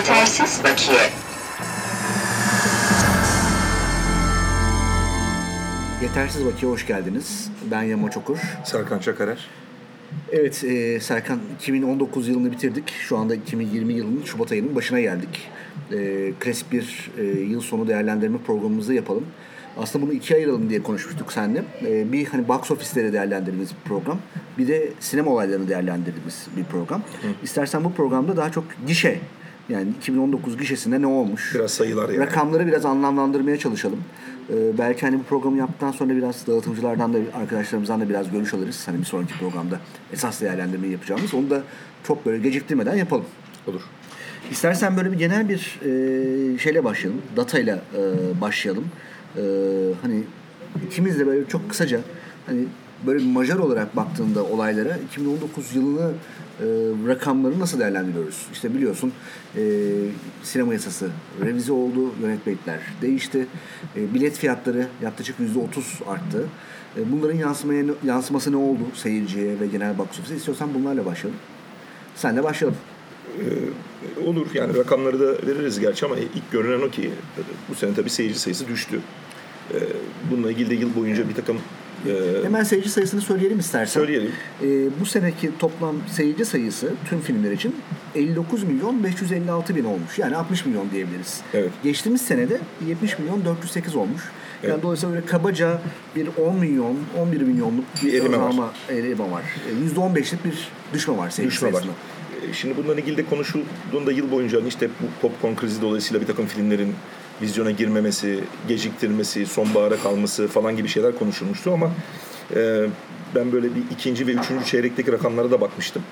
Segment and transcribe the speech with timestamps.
[0.00, 0.98] Yetersiz bakiye.
[6.02, 7.50] Yetersiz Bakiye hoş geldiniz.
[7.70, 8.38] Ben Yama Çokur.
[8.64, 9.48] Serkan Çakarer.
[10.32, 12.90] Evet e, Serkan 2019 yılını bitirdik.
[12.90, 15.48] Şu anda 2020 yılının Şubat ayının başına geldik.
[15.92, 19.26] E, klasik bir e, yıl sonu değerlendirme programımızı yapalım.
[19.78, 21.64] Aslında bunu ikiye ayıralım diye konuşmuştuk seninle.
[21.86, 24.18] E, bir hani box ofisleri değerlendirdiğimiz bir program.
[24.58, 27.00] Bir de sinema olaylarını değerlendirdiğimiz bir program.
[27.00, 27.26] Hı.
[27.42, 29.20] İstersen bu programda daha çok gişe
[29.70, 31.54] yani 2019 gişesinde ne olmuş?
[31.54, 32.20] Biraz sayılar yani.
[32.26, 34.00] Rakamları biraz anlamlandırmaya çalışalım.
[34.50, 38.88] Ee, belki hani bu programı yaptıktan sonra biraz dağıtımcılardan da arkadaşlarımızdan da biraz görüş alırız.
[38.88, 39.80] Hani bir sonraki programda
[40.12, 41.34] esas değerlendirmeyi yapacağımız.
[41.34, 41.62] Onu da
[42.04, 43.24] çok böyle geciktirmeden yapalım.
[43.66, 43.80] Olur.
[44.50, 47.22] İstersen böyle bir genel bir e, şeyle başlayalım.
[47.36, 48.84] Datayla e, başlayalım.
[49.36, 49.42] E,
[50.02, 50.22] hani
[50.86, 52.00] ikimiz de böyle çok kısaca
[52.46, 52.64] hani
[53.06, 56.12] böyle bir majör olarak baktığında olaylara 2019 yılını
[56.60, 56.66] e,
[57.08, 58.46] rakamları nasıl değerlendiriyoruz?
[58.52, 59.12] İşte biliyorsun
[59.56, 59.62] e,
[60.42, 61.10] sinema yasası
[61.44, 63.46] revize oldu, yönetmelikler değişti,
[63.96, 66.46] e, bilet fiyatları yaklaşık yüzde otuz arttı.
[66.96, 70.36] E, bunların yansımaya, yansıması ne oldu seyirciye ve genel box office'e?
[70.36, 71.40] İstiyorsan bunlarla başlayalım.
[72.16, 72.78] Sen de başlayalım.
[73.38, 77.10] Ee, olur yani rakamları da veririz gerçi ama ilk görünen o ki
[77.68, 79.00] bu sene tabii seyirci sayısı düştü.
[79.74, 79.76] Ee,
[80.30, 81.58] bununla ilgili de yıl boyunca bir takım
[82.06, 84.00] ee, Hemen seyirci sayısını söyleyelim istersen.
[84.00, 84.32] Söyleyelim.
[84.62, 84.66] Ee,
[85.00, 87.76] bu seneki toplam seyirci sayısı tüm filmler için
[88.14, 90.18] 59 milyon 556 bin olmuş.
[90.18, 91.40] Yani 60 milyon diyebiliriz.
[91.54, 91.70] Evet.
[91.82, 94.22] Geçtiğimiz senede 70 milyon 408 olmuş.
[94.62, 94.82] Yani evet.
[94.82, 95.80] dolayısıyla böyle kabaca
[96.16, 98.74] bir 10 milyon, 11 milyonluk bir erime var.
[98.88, 99.42] Erime var.
[99.96, 101.92] %15'lik bir düşme var seyirci düşme sayısında.
[101.92, 101.98] Var.
[102.50, 106.26] Ee, şimdi bundan ilgili de konuşulduğunda yıl boyunca hani işte bu popcorn krizi dolayısıyla bir
[106.26, 106.94] takım filmlerin
[107.42, 111.90] vizyona girmemesi, geciktirmesi, sonbahara kalması falan gibi şeyler konuşulmuştu ama
[112.56, 112.86] e,
[113.34, 116.02] ben böyle bir ikinci ve üçüncü çeyrekteki rakamlara da bakmıştım.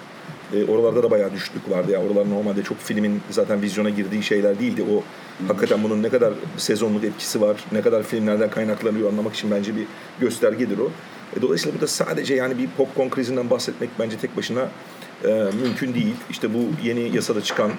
[0.55, 2.03] E, oralarda da bayağı düşüklük vardı ya.
[2.03, 4.85] Oralar normalde çok filmin zaten vizyona girdiği şeyler değildi.
[4.95, 5.03] O
[5.49, 9.87] hakikaten bunun ne kadar sezonluk etkisi var, ne kadar filmlerden kaynaklanıyor anlamak için bence bir
[10.21, 10.91] göstergedir o.
[11.37, 14.69] E, dolayısıyla burada sadece yani bir popcorn krizinden bahsetmek bence tek başına
[15.25, 15.29] e,
[15.63, 16.15] mümkün değil.
[16.31, 17.71] İşte bu yeni yasada çıkan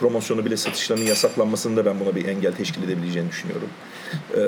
[0.00, 3.68] promosyonu bile satışlarının yasaklanmasını da ben buna bir engel teşkil edebileceğini düşünüyorum.
[4.34, 4.40] Ee,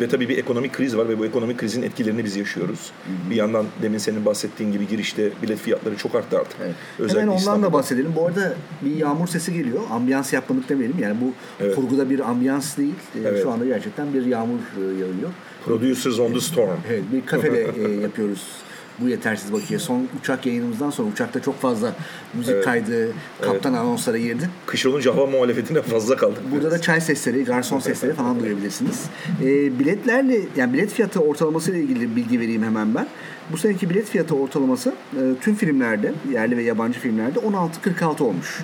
[0.00, 2.78] ve tabii bir ekonomik kriz var ve bu ekonomik krizin etkilerini biz yaşıyoruz.
[2.80, 3.30] Hı-hı.
[3.30, 6.56] Bir yandan demin senin bahsettiğin gibi girişte bilet fiyatları çok arttı artık.
[6.64, 6.74] Evet.
[6.98, 7.66] Özellikle Hemen ondan İstanbul'da.
[7.66, 8.12] da bahsedelim.
[8.16, 9.80] Bu arada bir yağmur sesi geliyor.
[9.90, 10.96] Ambiyans yapmadık demeyelim.
[10.98, 11.32] Yani bu
[11.64, 11.74] evet.
[11.74, 12.94] kurguda bir ambiyans değil.
[13.16, 13.42] Ee, evet.
[13.42, 15.30] Şu anda gerçekten bir yağmur e, yağıyor.
[15.64, 16.78] Producers on the storm.
[16.88, 18.42] Evet, bir kafede e, yapıyoruz
[19.00, 19.78] bu yetersiz bakiye.
[19.78, 21.94] Son uçak yayınımızdan sonra uçakta çok fazla
[22.34, 22.64] müzik evet.
[22.64, 23.82] kaydı, kaptan evet.
[23.82, 24.50] anonslara girdi.
[24.66, 26.42] Kış olunca hava muhalefetine fazla kaldık.
[26.50, 26.72] Burada biraz.
[26.72, 29.04] da çay sesleri, garson sesleri falan duyabilirsiniz.
[29.42, 33.06] E, biletlerle, yani bilet fiyatı ortalaması ile ilgili bilgi vereyim hemen ben.
[33.52, 38.62] Bu seneki bilet fiyatı ortalaması e, tüm filmlerde, yerli ve yabancı filmlerde 16.46 olmuş.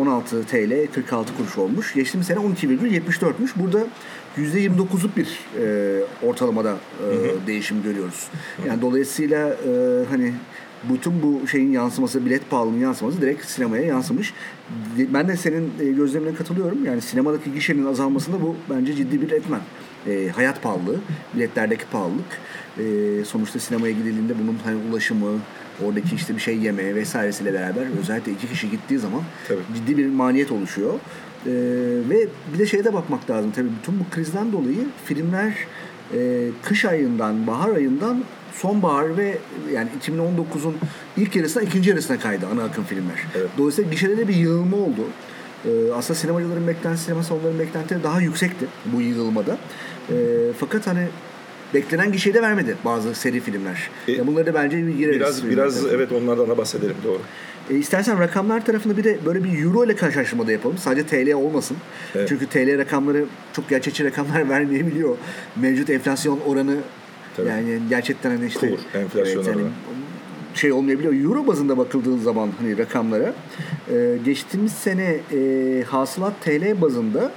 [0.00, 1.94] 16 TL 46 kuruş olmuş.
[1.94, 3.50] Geçtiğimiz sene 12,74'müş.
[3.56, 3.86] Burada
[4.38, 7.46] %29'luk bir e, ortalamada e, hı hı.
[7.46, 8.28] değişim görüyoruz.
[8.56, 8.68] Hı.
[8.68, 10.32] Yani dolayısıyla e, hani
[10.90, 14.34] bütün bu şeyin yansıması, bilet pahalılığının yansıması direkt sinemaya yansımış.
[14.98, 16.84] Ben de senin e, gözlemine katılıyorum.
[16.84, 19.60] Yani sinemadaki gişenin azalmasında bu bence ciddi bir etmen.
[20.06, 21.00] E, hayat pahalılığı,
[21.34, 22.40] biletlerdeki pahalılık.
[22.78, 22.84] E,
[23.24, 25.38] sonuçta sinemaya gidildiğinde bunun hani ulaşımı,
[25.84, 29.60] oradaki işte bir şey yemeye vesairesiyle beraber özellikle iki kişi gittiği zaman Tabii.
[29.76, 30.94] ciddi bir maliyet oluşuyor.
[31.46, 31.50] Ee,
[32.10, 35.54] ve bir de şeye de bakmak lazım tabii bütün bu krizden dolayı filmler
[36.14, 39.38] e, kış ayından, bahar ayından sonbahar ve
[39.72, 40.76] yani 2019'un
[41.16, 43.26] ilk yarısına ikinci yarısına kaydı ana akım filmler.
[43.34, 43.48] Evet.
[43.58, 45.04] Dolayısıyla gişede de bir yığılma oldu.
[45.64, 49.58] Ee, aslında sinemacıların beklentisi, sinema salonlarının beklentileri daha yüksekti bu yığılmada.
[50.10, 50.14] Ee,
[50.58, 51.06] fakat hani
[51.74, 53.90] beklenen gişeyi de vermedi bazı seri filmler.
[54.08, 55.20] E, ya bunları da bence bir gireriz.
[55.20, 57.20] Biraz, biraz evet onlardan da bahsedelim doğru.
[57.70, 60.78] E, istersen rakamlar tarafında bir de böyle bir euro ile karşılaştırma da yapalım.
[60.78, 61.76] Sadece TL olmasın.
[62.14, 62.28] Evet.
[62.28, 65.16] Çünkü TL rakamları çok gerçekçi rakamlar vermeyebiliyor.
[65.56, 66.76] Mevcut enflasyon oranı
[67.36, 67.48] Tabii.
[67.48, 69.68] yani gerçekten hani işte Kur, enflasyon evet, yani
[70.54, 71.14] şey olmayabiliyor.
[71.14, 73.34] Euro bazında bakıldığın zaman hani rakamlara
[73.90, 77.32] e, geçtiğimiz sene e, hasılat TL bazında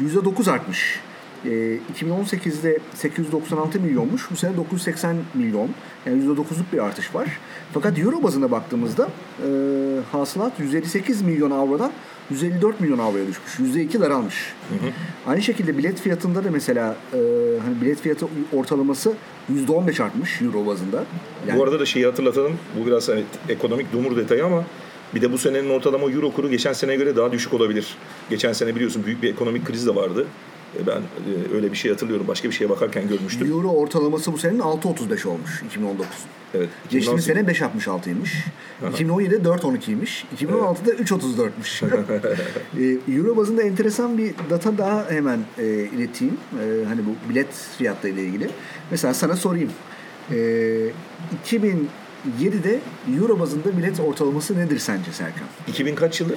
[0.00, 1.00] %9 artmış.
[1.44, 4.30] E, 2018'de 896 milyonmuş.
[4.30, 5.68] Bu sene 980 milyon.
[6.06, 7.28] Yani %9'luk bir artış var.
[7.74, 9.08] Fakat Euro bazında baktığımızda
[9.38, 9.48] e,
[10.12, 11.92] hasılat 158 milyon avrodan
[12.30, 13.74] 154 milyon avroya düşmüş.
[13.76, 14.52] %2 daralmış.
[14.68, 14.90] Hı hı.
[15.26, 17.18] Aynı şekilde bilet fiyatında da mesela e,
[17.64, 19.12] hani bilet fiyatı ortalaması
[19.52, 21.04] %15 artmış Euro bazında.
[21.48, 22.52] Yani, bu arada da şeyi hatırlatalım.
[22.80, 24.64] Bu biraz hani ekonomik dumur detayı ama
[25.14, 27.96] bir de bu senenin ortalama euro kuru geçen seneye göre daha düşük olabilir.
[28.30, 30.26] Geçen sene biliyorsun büyük bir ekonomik kriz de vardı.
[30.82, 32.28] E, Ben e, öyle bir şey hatırlıyorum.
[32.28, 33.52] Başka bir şeye bakarken görmüştüm.
[33.52, 36.06] Euro ortalaması bu senenin 6.35 olmuş 2019.
[36.54, 36.68] Evet.
[36.90, 38.30] Geçtiğimiz 2018 sene 5.66'ymış.
[38.82, 40.24] 2017'de 4.12'ymiş.
[40.40, 41.84] 2016'da 3.34'müş.
[43.08, 46.36] Ee, Euro bazında enteresan bir data daha hemen e, ileteyim.
[46.52, 47.48] E, hani bu bilet
[47.78, 48.50] fiyatları ile ilgili.
[48.90, 49.70] Mesela sana sorayım.
[50.30, 50.36] E,
[51.46, 52.80] 2007'de
[53.18, 55.46] Euro bazında bilet ortalaması nedir sence Serkan?
[55.68, 56.34] 2000 kaç yılı?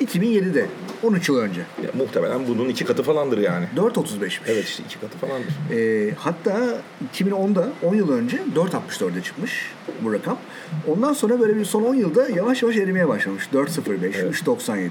[0.00, 0.66] 2007'de
[1.02, 1.60] 13 yıl önce.
[1.60, 3.66] Ya, muhtemelen bunun iki katı falandır yani.
[3.76, 4.40] 4.35'miş.
[4.46, 5.48] Evet işte iki katı falandır.
[5.72, 6.82] E, hatta
[7.14, 9.72] 2010'da 10 yıl önce 4.64'e çıkmış
[10.02, 10.38] bu rakam.
[10.86, 13.48] Ondan sonra böyle bir son 10 yılda yavaş yavaş erimeye başlamış.
[13.52, 14.34] 4.05, Evet.
[14.34, 14.88] 3.97,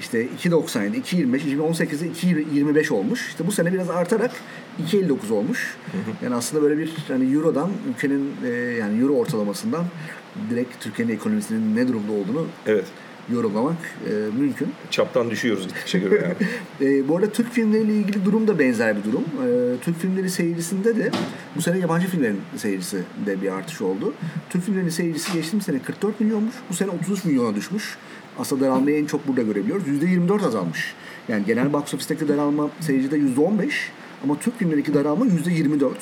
[0.00, 3.28] işte 2.97, 2.25, 2018'de 2.25 olmuş.
[3.28, 4.30] İşte bu sene biraz artarak
[4.92, 5.76] 2.59 olmuş.
[6.22, 9.84] Yani aslında böyle bir hani Euro'dan ülkenin e, yani Euro ortalamasından
[10.50, 12.84] direkt Türkiye'nin ekonomisinin ne durumda olduğunu Evet.
[13.30, 13.76] Yorumlamak
[14.08, 14.68] e, mümkün.
[14.90, 16.50] Çaptan düşüyoruz gittikçe göre yani.
[16.80, 19.22] E, bu arada Türk filmleriyle ilgili durum da benzer bir durum.
[19.22, 19.46] E,
[19.84, 21.10] Türk filmleri seyircisinde de
[21.56, 24.14] bu sene yabancı filmlerin seyircisinde bir artış oldu.
[24.50, 26.54] Türk filmlerinin seyircisi geçtiğimiz sene 44 milyonmuş.
[26.70, 27.96] Bu sene 33 milyona düşmüş.
[28.38, 29.88] Aslında daralmayı en çok burada görebiliyoruz.
[29.88, 30.94] %24 azalmış.
[31.28, 33.70] Yani genel box office'teki daralma seyircide %15
[34.24, 35.92] ama Türk filmlerindeki daralma %24.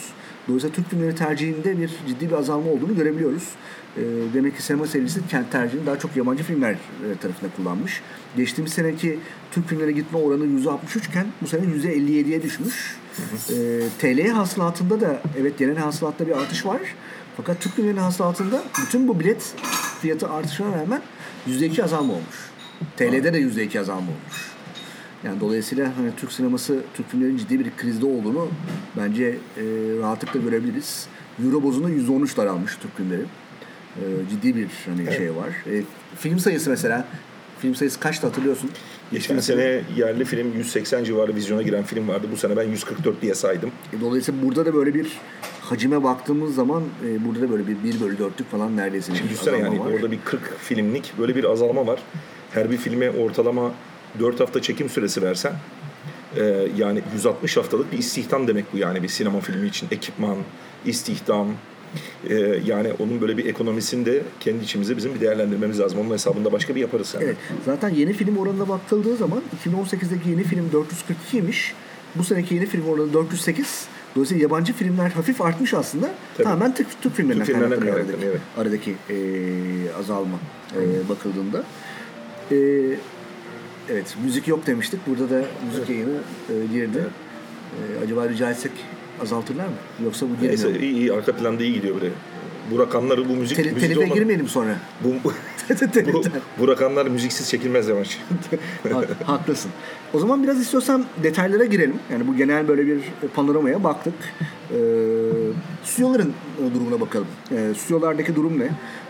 [0.49, 3.49] Dolayısıyla Türk filmleri tercihinde bir ciddi bir azalma olduğunu görebiliyoruz.
[3.97, 4.03] E,
[4.35, 8.01] demek ki sinema seyircisi kent tercihini daha çok yabancı filmler e, tarafında kullanmış.
[8.37, 9.19] Geçtiğimiz seneki
[9.53, 12.97] Türk filmlere gitme oranı %63 iken bu sene %57'ye düşmüş.
[13.51, 16.81] E, TL hasılatında da evet genel hasılatta bir artış var.
[17.37, 19.55] Fakat Türk filmlerinin hasılatında bütün bu bilet
[20.01, 21.03] fiyatı artışına rağmen
[21.49, 22.51] %2 azalma olmuş.
[22.97, 24.51] TL'de de %2 azalma olmuş.
[25.25, 28.49] Yani dolayısıyla hani Türk sineması, Türk filmlerin ciddi bir krizde olduğunu
[28.97, 29.63] bence e,
[30.01, 31.07] rahatlıkla görebiliriz.
[31.45, 33.23] Euro bozunda %13 daralmış Türk filmleri.
[33.97, 35.49] E, ciddi bir hani şey var.
[35.67, 35.83] E,
[36.19, 37.05] film sayısı mesela,
[37.59, 38.71] film sayısı kaçtı hatırlıyorsun?
[39.13, 42.27] Geçtiğimiz sene yerli film 180 civarı vizyona giren film vardı.
[42.33, 43.71] Bu sene ben 144 diye saydım.
[43.93, 45.07] E, Dolayısıyla burada da böyle bir
[45.63, 49.55] hacime baktığımız zaman e, burada da böyle bir 1 bölü 4'lük falan neredeyse bir Düşünsene
[49.57, 49.93] azalma yani var.
[49.93, 52.01] orada bir 40 filmlik böyle bir azalma var.
[52.51, 53.73] Her bir filme ortalama
[54.21, 55.53] 4 hafta çekim süresi versen
[56.37, 56.43] e,
[56.77, 59.89] yani 160 haftalık bir istihdam demek bu yani bir sinema filmi için.
[59.91, 60.37] Ekipman,
[60.87, 61.49] istihdam,
[62.29, 62.35] e,
[62.65, 65.99] yani onun böyle bir ekonomisini de kendi içimizde bizim bir değerlendirmemiz lazım.
[66.01, 67.15] Onun hesabında başka bir yaparız.
[67.15, 67.25] Yani.
[67.25, 67.37] Evet.
[67.65, 71.73] Zaten yeni film oranına bakıldığı zaman 2018'deki yeni film 442'ymiş.
[72.15, 73.87] Bu seneki yeni film oranı 408.
[74.15, 76.11] Dolayısıyla yabancı filmler hafif artmış aslında.
[76.37, 76.45] Tabii.
[76.45, 79.15] Tamamen Türk, Türk filmlerinden Türk filmlerinden kaynaklanıyor kaynaklanıyor, aradaki, aradaki
[79.91, 80.39] e, azalma
[80.77, 81.65] e, bakıldığında.
[82.51, 82.57] E,
[83.91, 85.01] evet, müzik yok demiştik.
[85.07, 87.05] Burada da müzik yayını e, girdi.
[87.99, 88.73] E, acaba rica etsek
[89.23, 89.73] azaltırlar mı?
[90.05, 90.77] Yoksa bu girmiyor Neyse mu?
[90.77, 92.13] iyi, iyi arka planda iyi gidiyor böyle.
[92.71, 94.77] Bu rakamları bu müzik Tele, müzikte telife olan- girmeyelim sonra.
[95.05, 95.33] bu, bu,
[96.59, 97.89] bu, rakamlar müziksiz çekilmez.
[97.89, 99.71] Ha- Haklısın.
[100.15, 101.97] O zaman biraz istiyorsan detaylara girelim.
[102.13, 103.01] Yani bu genel böyle bir
[103.35, 104.15] panoramaya baktık.
[104.71, 104.77] Ee,
[105.85, 106.33] stüdyoların
[106.71, 107.27] e, durumuna bakalım.
[107.53, 108.69] Ee, stüdyolardaki durum ne?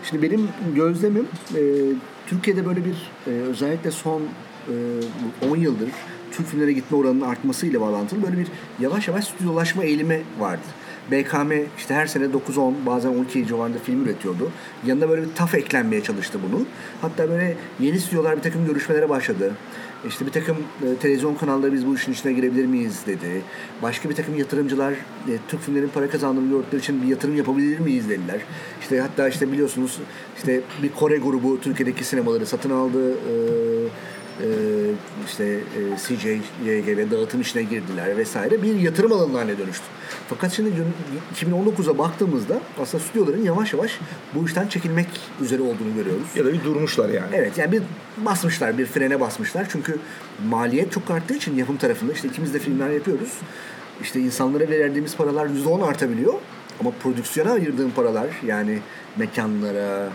[0.09, 1.59] Şimdi benim gözlemim e,
[2.27, 4.21] Türkiye'de böyle bir e, özellikle son
[5.41, 5.89] e, 10 yıldır
[6.31, 8.47] Türk filmlere gitme oranının artmasıyla bağlantılı böyle bir
[8.79, 10.61] yavaş yavaş stüdyolaşma eğilimi vardı.
[11.11, 14.51] BKM işte her sene 9-10 bazen 12 civarında film üretiyordu.
[14.85, 16.67] Yanına böyle bir taf eklenmeye çalıştı bunun.
[17.01, 19.53] Hatta böyle yeni stüdyolar bir takım görüşmelere başladı.
[20.07, 23.41] İşte bir takım e, televizyon kanalları biz bu işin içine girebilir miyiz dedi.
[23.81, 28.09] Başka bir takım yatırımcılar e, Türk filmlerin para kazandığını gördükleri için bir yatırım yapabilir miyiz
[28.09, 28.41] dediler.
[28.81, 29.99] İşte hatta işte biliyorsunuz
[30.37, 33.11] işte bir Kore grubu Türkiye'deki sinemaları satın aldı.
[33.11, 33.33] E,
[34.41, 34.47] e,
[35.27, 35.59] işte
[36.65, 39.83] e, dağıtım işine girdiler vesaire bir yatırım alanı haline dönüştü.
[40.29, 40.93] Fakat şimdi gün-
[41.35, 43.99] 2019'a baktığımızda aslında stüdyoların yavaş yavaş
[44.35, 45.07] bu işten çekilmek
[45.41, 46.27] üzere olduğunu görüyoruz.
[46.35, 47.27] ya da bir durmuşlar yani.
[47.33, 47.81] Evet yani bir
[48.17, 49.67] basmışlar, bir frene basmışlar.
[49.71, 49.99] Çünkü
[50.49, 53.29] maliyet çok arttığı için yapım tarafında işte ikimiz de filmler yapıyoruz.
[54.01, 56.33] İşte insanlara verdiğimiz paralar %10 artabiliyor.
[56.79, 58.79] Ama prodüksiyona ayırdığım paralar yani
[59.17, 60.09] mekanlara,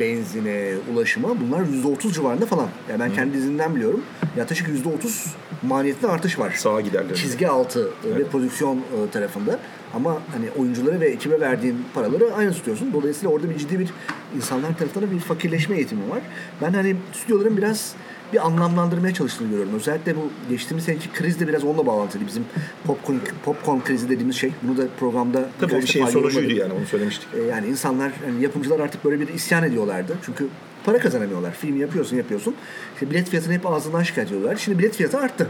[0.00, 2.68] benzine, ulaşıma bunlar %30 civarında falan.
[2.90, 4.02] Yani ben kendi dizimden biliyorum.
[4.36, 5.26] Yaklaşık %30
[5.62, 6.52] maliyetinde artış var.
[6.56, 7.14] Sağa giderler.
[7.14, 9.58] Çizgi altı e, ve prodüksiyon e, tarafında.
[9.94, 12.92] Ama hani oyunculara ve ekibe verdiğin paraları aynı tutuyorsun.
[12.92, 13.88] Dolayısıyla orada bir ciddi bir
[14.36, 16.20] insanlar tarafından bir fakirleşme eğitimi var.
[16.62, 17.94] Ben hani stüdyoların biraz
[18.32, 19.74] bir anlamlandırmaya çalıştığını görüyorum.
[19.74, 22.26] Özellikle bu geçtiğimiz seneki kriz de biraz onunla bağlantılı.
[22.26, 22.44] Bizim
[22.86, 24.52] popcorn, popcorn krizi dediğimiz şey.
[24.62, 27.28] Bunu da programda Tabii bir şeyin sonucuydu yani onu söylemiştik.
[27.34, 30.16] E, Yani insanlar, yani yapımcılar artık böyle bir isyan ediyorlardı.
[30.26, 30.46] Çünkü
[30.84, 31.52] para kazanamıyorlar.
[31.52, 32.54] Film yapıyorsun yapıyorsun.
[32.94, 34.56] İşte bilet fiyatını hep ağzından şikayet ediyorlar.
[34.56, 35.48] Şimdi bilet fiyatı arttı.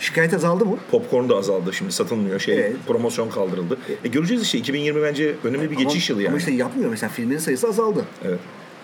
[0.00, 0.76] Şikayet azaldı mı?
[0.90, 2.40] Popcorn da azaldı şimdi satılmıyor.
[2.40, 2.76] Şey Evet.
[2.86, 3.78] promosyon kaldırıldı.
[4.04, 6.32] E, göreceğiz işte 2020 bence önemli bir geçiş ama, yılı yani.
[6.32, 6.90] Ama işte yapmıyor.
[6.90, 8.04] Mesela filmlerin sayısı azaldı.
[8.24, 8.38] Evet.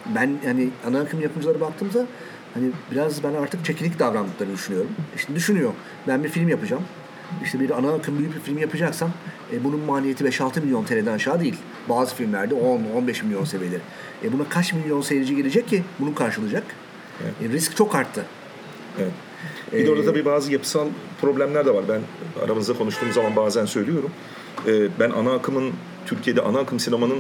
[0.07, 2.07] Ben yani ana akım yapımcılara baktığımda
[2.55, 4.91] hani biraz ben artık çekinik davrandıklarını düşünüyorum.
[5.17, 5.73] İşte düşünüyor.
[6.09, 6.83] Ben bir film yapacağım.
[7.45, 9.11] İşte bir ana akım büyük bir film yapacaksam
[9.53, 11.57] e, bunun maliyeti 5-6 milyon TL'den aşağı değil.
[11.89, 13.81] Bazı filmlerde 10-15 milyon seviyeleri.
[14.25, 16.65] E, buna kaç milyon seyirci gelecek ki bunu karşılayacak?
[17.43, 18.25] E, risk çok arttı.
[18.99, 19.13] Evet.
[19.73, 20.89] Bir de orada tabii bazı yapısal
[21.21, 21.85] problemler de var.
[21.89, 22.01] Ben
[22.45, 24.11] aramızda konuştuğumuz zaman bazen söylüyorum.
[24.67, 25.73] Ee, ben ana akımın,
[26.07, 27.19] Türkiye'de ana akım sinemanın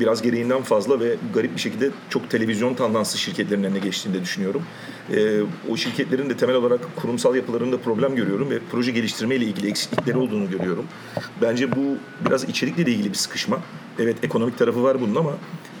[0.00, 4.62] biraz gereğinden fazla ve garip bir şekilde çok televizyon tandanslı şirketlerin eline geçtiğini de düşünüyorum.
[5.14, 9.68] Ee, o şirketlerin de temel olarak kurumsal yapılarında problem görüyorum ve proje geliştirme ile ilgili
[9.68, 10.84] eksiklikleri olduğunu görüyorum.
[11.42, 13.60] Bence bu biraz içerikle de ilgili bir sıkışma.
[13.98, 15.32] Evet ekonomik tarafı var bunun ama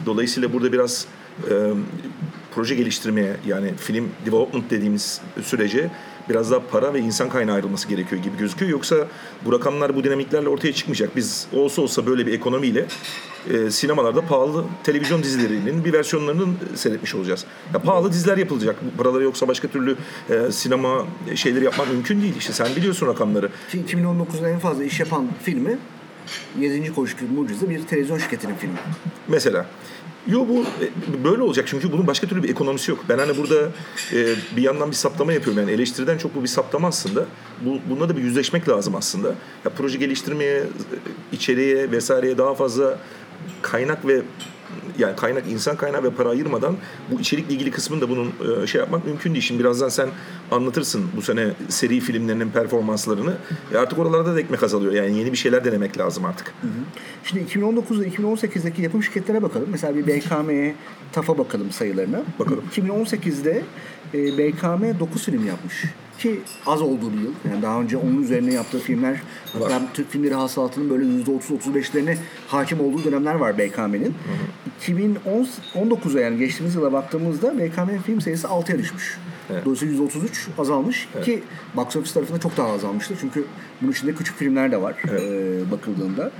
[0.06, 1.06] dolayısıyla burada biraz
[1.50, 1.72] e,
[2.54, 5.90] proje geliştirmeye yani film development dediğimiz sürece
[6.28, 8.70] biraz daha para ve insan kaynağı ayrılması gerekiyor gibi gözüküyor.
[8.70, 8.96] Yoksa
[9.44, 11.16] bu rakamlar bu dinamiklerle ortaya çıkmayacak.
[11.16, 12.86] Biz olsa olsa böyle bir ekonomiyle
[13.50, 17.44] e, sinemalarda pahalı televizyon dizilerinin bir versiyonlarını seyretmiş olacağız.
[17.74, 18.76] Ya pahalı diziler yapılacak.
[18.82, 19.96] Bu paraları yoksa başka türlü
[20.30, 22.36] e, sinema şeyleri yapmak mümkün değil.
[22.38, 23.50] İşte sen biliyorsun rakamları.
[23.70, 25.78] Ki 2019'da en fazla iş yapan filmi
[26.60, 26.94] 7.
[26.94, 28.76] Koşku Mucize bir televizyon şirketinin filmi.
[29.28, 29.66] Mesela.
[30.28, 33.04] Yo bu e, böyle olacak çünkü bunun başka türlü bir ekonomisi yok.
[33.08, 33.68] Ben hani burada
[34.12, 37.24] e, bir yandan bir saptama yapıyorum yani eleştiriden çok bu bir saptama aslında.
[37.60, 39.28] Bu bununla da bir yüzleşmek lazım aslında.
[39.64, 40.66] Ya proje geliştirmeye, e,
[41.32, 42.98] içeriye vesaireye daha fazla
[43.62, 44.22] kaynak ve
[44.98, 46.76] yani kaynak insan kaynağı ve para ayırmadan
[47.10, 49.44] bu içerikle ilgili kısmını da bunun e, şey yapmak mümkün değil.
[49.44, 50.08] Şimdi birazdan sen
[50.50, 53.34] anlatırsın bu sene seri filmlerinin performanslarını.
[53.74, 54.92] E artık oralarda da ekmek azalıyor.
[54.92, 56.46] Yani yeni bir şeyler denemek lazım artık.
[56.46, 56.70] Hı hı.
[57.24, 59.68] Şimdi 2019'da 2018'deki yapım şirketlere bakalım.
[59.70, 60.74] Mesela bir BKM'ye
[61.12, 62.22] TAF'a bakalım sayılarına.
[62.38, 62.64] Bakalım.
[62.76, 63.62] 2018'de
[64.14, 65.84] e, BKM 9 film yapmış
[66.18, 67.32] ki az olduğu bir yıl.
[67.50, 69.20] Yani daha önce onun üzerine yaptığı filmler
[69.52, 72.16] hatta Türk filmleri hasılatının böyle %30-35'lerine
[72.48, 74.14] hakim olduğu dönemler var BKM'nin.
[74.82, 79.18] 2019'a yani geçtiğimiz yıla baktığımızda BKM'nin film sayısı 6'ya düşmüş.
[79.50, 79.64] Evet.
[79.64, 81.24] Dolayısıyla 133 azalmış evet.
[81.24, 81.42] ki
[81.76, 83.14] box office tarafında çok daha azalmıştı.
[83.20, 83.44] Çünkü
[83.82, 85.22] bunun içinde küçük filmler de var evet.
[85.22, 86.30] e, bakıldığında.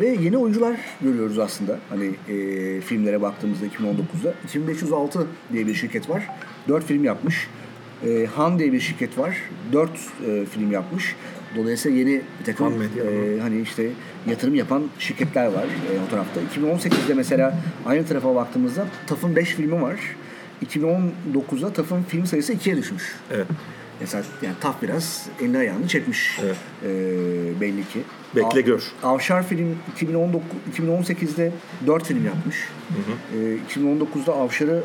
[0.00, 1.78] Ve yeni oyuncular görüyoruz aslında.
[1.88, 4.34] Hani e, filmlere baktığımızda 2019'da.
[4.44, 6.28] 2506 diye bir şirket var.
[6.68, 7.48] 4 film yapmış.
[8.06, 9.36] E, Han diye bir şirket var.
[9.72, 11.16] Dört e, film yapmış.
[11.56, 13.90] Dolayısıyla yeni bir takım e, hani işte
[14.26, 16.40] yatırım yapan şirketler var e, o tarafta.
[16.40, 20.00] 2018'de mesela aynı tarafa baktığımızda TAF'ın 5 filmi var.
[20.66, 23.16] 2019'da TAF'ın film sayısı 2'ye düşmüş.
[23.30, 23.46] Evet.
[24.00, 26.56] Mesela yani TAF biraz elini ayağını çekmiş evet.
[26.84, 28.00] e, belli ki.
[28.36, 28.82] Bekle gör.
[29.02, 30.42] Avşar film 2019
[30.76, 31.52] 2018'de
[31.86, 32.56] 4 film yapmış.
[32.88, 33.40] Hı hı.
[33.40, 34.84] E, 2019'da Avşar'ı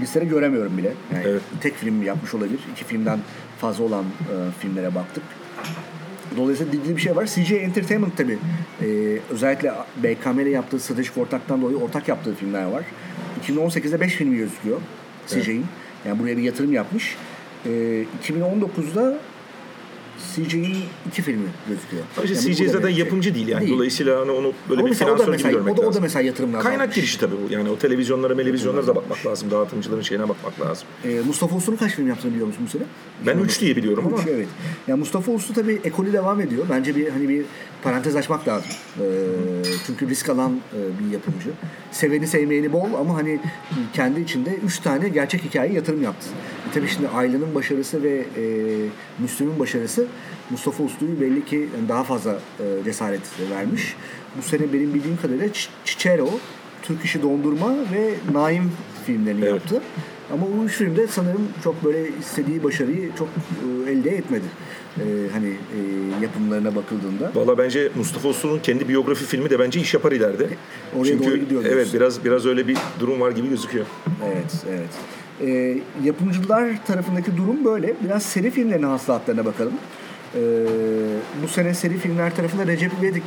[0.00, 0.92] listede göremiyorum bile.
[1.14, 1.42] Yani evet.
[1.60, 2.60] tek film yapmış olabilir.
[2.72, 3.18] İki filmden
[3.60, 5.22] fazla olan e, filmlere baktık.
[6.36, 7.26] Dolayısıyla ilgili bir şey var.
[7.26, 8.38] CJ Entertainment tabi
[8.82, 8.86] e,
[9.30, 12.84] özellikle BKM ile yaptığı stratejik ortaktan dolayı ortak yaptığı filmler var.
[13.46, 14.80] 2018'de 5 film gözüküyor
[15.26, 15.56] CJ'in.
[15.56, 15.64] Evet.
[16.06, 17.16] Yani buraya bir yatırım yapmış.
[17.66, 17.70] E,
[18.22, 19.18] 2019'da
[20.34, 20.76] CJ'in
[21.08, 22.02] iki filmi gözüküyor.
[22.24, 23.60] İşte yani CJ zaten yapımcı değil yani.
[23.60, 23.74] Değil.
[23.74, 25.92] Dolayısıyla hani onu böyle Ama bir finansör gibi görmek o da, lazım.
[25.92, 27.52] O da mesela yatırımlar Kaynak girişi tabii bu.
[27.52, 29.50] Yani o televizyonlara, televizyonlara da bakmak lazım.
[29.50, 30.88] Dağıtımcıların şeyine bakmak lazım.
[31.04, 32.82] Ee, Mustafa Uslu'nun kaç film yaptığını biliyor musun bu sene?
[33.26, 34.22] Ben 3 diye biliyorum ama.
[34.22, 34.48] 3 evet.
[34.88, 36.66] Yani Mustafa Uslu tabii ekolü devam ediyor.
[36.70, 37.44] Bence bir hani bir
[37.82, 38.70] parantez açmak lazım.
[39.00, 39.02] Ee,
[39.86, 41.50] çünkü risk alan e, bir yapımcı.
[41.90, 43.40] Seveni sevmeyeni bol ama hani
[43.92, 46.26] kendi içinde 3 tane gerçek hikaye yatırım yaptı.
[46.70, 48.44] E, tabii şimdi Ayla'nın başarısı ve e,
[49.18, 50.06] Müslüm'ün başarısı
[50.50, 53.20] Mustafa Uslu'yu belli ki daha fazla e, cesaret
[53.50, 53.96] vermiş.
[54.38, 55.48] Bu sene benim bildiğim kadarıyla
[55.84, 56.30] Çiçero,
[56.82, 58.72] Türk İşi Dondurma ve Naim
[59.06, 59.52] filmlerini evet.
[59.52, 59.82] yaptı.
[60.32, 64.44] Ama bu üç filmde sanırım çok böyle istediği başarıyı çok e, elde etmedi.
[64.98, 65.78] E, hani e,
[66.22, 67.32] yapımlarına bakıldığında.
[67.34, 70.48] Valla bence Mustafa Uslu'nun kendi biyografi filmi de bence iş yapar ileride.
[70.96, 71.64] Oraya Çünkü, doğru gidiyor.
[71.64, 73.86] Evet biraz biraz öyle bir durum var gibi gözüküyor.
[74.26, 74.90] Evet, evet.
[75.50, 77.94] E, yapımcılar tarafındaki durum böyle.
[78.04, 79.72] Biraz seri filmlerine hasılatlarına bakalım.
[80.34, 80.40] Ee,
[81.42, 83.22] bu sene seri filmler tarafında Recep İvedik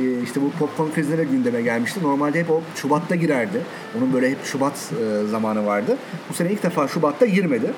[0.00, 2.02] e, işte bu popcorn krizine gündeme gelmişti.
[2.02, 3.60] Normalde hep o Şubat'ta girerdi.
[3.98, 5.96] Onun böyle hep Şubat e, zamanı vardı.
[6.28, 7.70] Bu sene ilk defa Şubat'ta girmedi.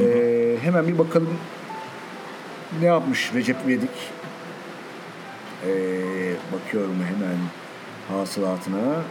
[0.00, 1.28] Ee, hemen bir bakalım
[2.80, 3.90] ne yapmış Recep İvedik.
[5.66, 7.36] Ee, bakıyorum hemen
[8.18, 9.02] hasılatına.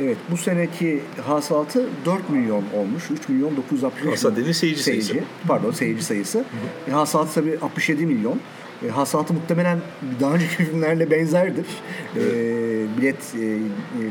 [0.00, 3.10] Evet bu seneki hasılatı 4 milyon olmuş.
[3.10, 5.24] 3 milyon 965 Hasılat dediğin seyirci, seyirci sayısı.
[5.48, 6.44] Pardon seyirci sayısı.
[6.88, 8.40] E, hasılatı tabii 67 milyon.
[8.86, 9.78] E, hasılatı muhtemelen
[10.20, 11.64] daha önceki filmlerle benzerdir.
[11.64, 12.34] E, evet.
[12.34, 13.58] E, bilet e,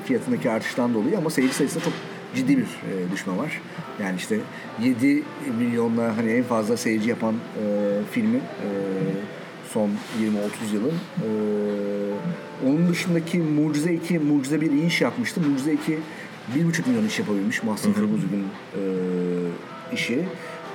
[0.06, 1.94] fiyatındaki artıştan dolayı ama seyirci sayısında çok
[2.36, 3.62] ciddi bir e, düşme var.
[4.02, 4.40] Yani işte
[4.84, 5.24] 7
[5.60, 7.66] milyonla hani en fazla seyirci yapan e,
[8.12, 8.70] filmin e,
[9.74, 9.94] son 20-30
[10.74, 10.94] yılın.
[10.94, 11.28] E,
[12.68, 15.42] onun dışındaki Mucize 2, Mucize 1 iyi iş yapmıştı.
[15.42, 16.00] Mucize 2
[16.56, 18.82] 1,5 milyon iş yapabilmiş Mahsun Kırmızıgül'ün e,
[19.94, 20.26] işi.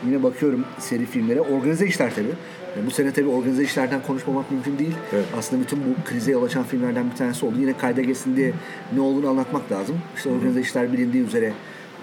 [0.07, 1.41] Yine bakıyorum seri filmlere.
[1.41, 2.35] Organize işler tabii.
[2.76, 4.95] Yani bu sene tabii organize işlerden konuşmamak mümkün değil.
[5.12, 5.25] Evet.
[5.38, 7.54] Aslında bütün bu krize yol açan filmlerden bir tanesi oldu.
[7.61, 8.52] Yine kayda geçsin diye
[8.95, 9.99] ne olduğunu anlatmak lazım.
[10.16, 11.52] İşte organize işler bilindiği üzere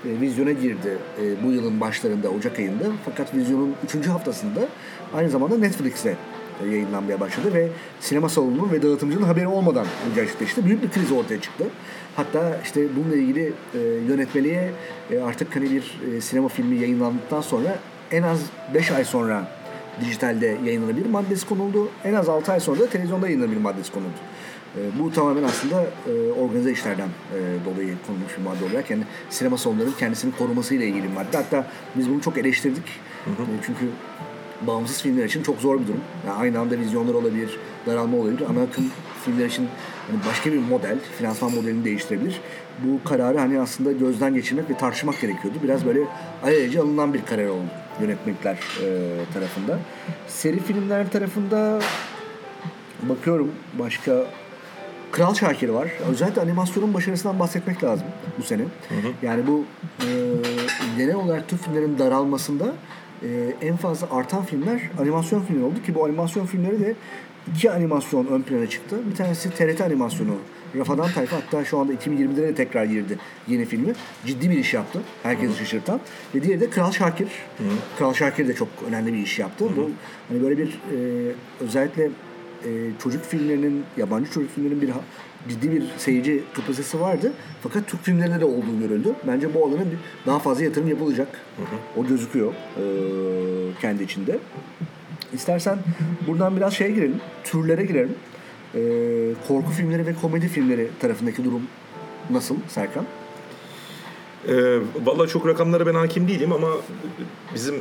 [0.05, 2.83] e, vizyona girdi e, bu yılın başlarında Ocak ayında.
[3.05, 4.07] Fakat vizyonun 3.
[4.07, 4.67] haftasında
[5.13, 6.15] aynı zamanda Netflix'e
[6.63, 7.67] e, yayınlanmaya başladı ve
[7.99, 10.65] sinema salonunun ve dağıtımcının haberi olmadan bu gerçekleşti.
[10.65, 11.65] Büyük bir kriz ortaya çıktı.
[12.15, 14.71] Hatta işte bununla ilgili e, yönetmeliğe
[15.11, 17.79] e, artık hani bir e, sinema filmi yayınlandıktan sonra
[18.11, 18.39] en az
[18.73, 19.47] 5 ay sonra
[20.01, 21.89] dijitalde yayınlanabilir maddesi konuldu.
[22.03, 24.17] En az 6 ay sonra da televizyonda yayınlanabilir maddesi konuldu.
[24.77, 29.57] E, bu tamamen aslında e, organize işlerden e, dolayı konulmuş bir madde olarak yani sinema
[29.57, 31.37] salonlarının kendisini korumasıyla ilgili bir madde.
[31.37, 32.85] Hatta biz bunu çok eleştirdik.
[33.27, 33.29] E,
[33.65, 33.85] çünkü
[34.67, 36.01] bağımsız filmler için çok zor bir durum.
[36.27, 38.43] Yani aynı anda vizyonlar olabilir, daralma olabilir.
[38.49, 38.85] Ana akım
[39.25, 39.67] filmler için
[40.07, 42.41] hani başka bir model, finansman modelini değiştirebilir.
[42.83, 45.57] Bu kararı hani aslında gözden geçirmek ve tartışmak gerekiyordu.
[45.63, 45.99] Biraz böyle
[46.43, 48.87] alelacele alınan bir karar oldu yönetmenler e,
[49.33, 49.79] tarafında.
[50.27, 51.79] Seri filmler tarafında
[53.09, 54.25] bakıyorum başka
[55.11, 55.87] Kral Şakir var.
[56.09, 58.07] Özellikle animasyonun başarısından bahsetmek lazım
[58.39, 58.63] bu sene.
[59.21, 59.65] Yani bu
[59.99, 60.07] e,
[60.97, 62.73] genel olarak Türk filmlerin daralmasında
[63.23, 66.95] e, en fazla artan filmler animasyon filmleri oldu ki bu animasyon filmleri de
[67.55, 68.95] iki animasyon ön plana çıktı.
[69.11, 70.35] Bir tanesi TRT animasyonu.
[70.75, 73.93] Rafadan Tayfa hatta şu anda 2020'de de tekrar girdi yeni filmi.
[74.25, 75.01] Ciddi bir iş yaptı.
[75.23, 75.99] Herkesi şaşırtan.
[76.35, 77.27] Ve diğeri de Kral Şakir.
[77.97, 79.65] Kral Şakir de çok önemli bir iş yaptı.
[79.77, 79.91] Bu
[80.29, 82.03] hani böyle bir e, özellikle
[82.65, 82.69] e,
[83.03, 84.89] çocuk filmlerinin, yabancı çocuk filmlerinin bir
[85.49, 87.33] ciddi bir seyirci kapasitesi vardı.
[87.63, 89.13] Fakat Türk filmlerinde de olduğu görüldü.
[89.27, 91.27] Bence bu alana bir, daha fazla yatırım yapılacak.
[91.97, 92.83] O gözüküyor e,
[93.81, 94.39] kendi içinde.
[95.33, 95.77] İstersen
[96.27, 98.15] buradan biraz şeye girelim, türlere girelim.
[98.75, 98.79] E,
[99.47, 101.61] korku filmleri ve komedi filmleri tarafındaki durum
[102.29, 103.05] nasıl Serkan?
[104.47, 106.67] Ee, Valla çok rakamlara ben hakim değilim ama
[107.55, 107.75] bizim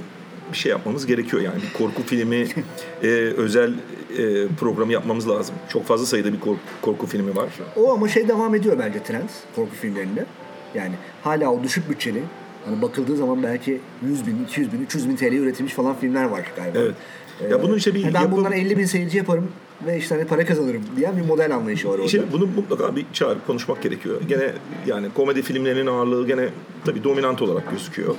[0.53, 2.47] bir şey yapmamız gerekiyor yani bir korku filmi
[3.03, 3.07] e,
[3.37, 3.73] özel
[4.19, 5.55] e, programı yapmamız lazım.
[5.69, 7.49] Çok fazla sayıda bir korku, korku filmi var.
[7.77, 10.27] O ama şey devam ediyor bence trend korku filmlerinde.
[10.75, 12.23] Yani hala o düşük bütçeli
[12.65, 16.43] hani bakıldığı zaman belki 100 bin, 200 bin, 300 bin TL üretilmiş falan filmler var
[16.57, 16.79] galiba.
[16.79, 16.95] Evet.
[17.51, 19.49] Ya bunun işte bir Hani ben yapım- bundan 50 bin seyirci yaparım
[19.87, 22.05] ve işte hani para kazanırım diyen bir model anlayışı var orada.
[22.05, 24.21] İşte bunu mutlaka bir çağırıp konuşmak gerekiyor.
[24.29, 24.53] Gene
[24.87, 26.49] yani komedi filmlerinin ağırlığı gene
[26.85, 28.15] tabii dominant olarak gözüküyor.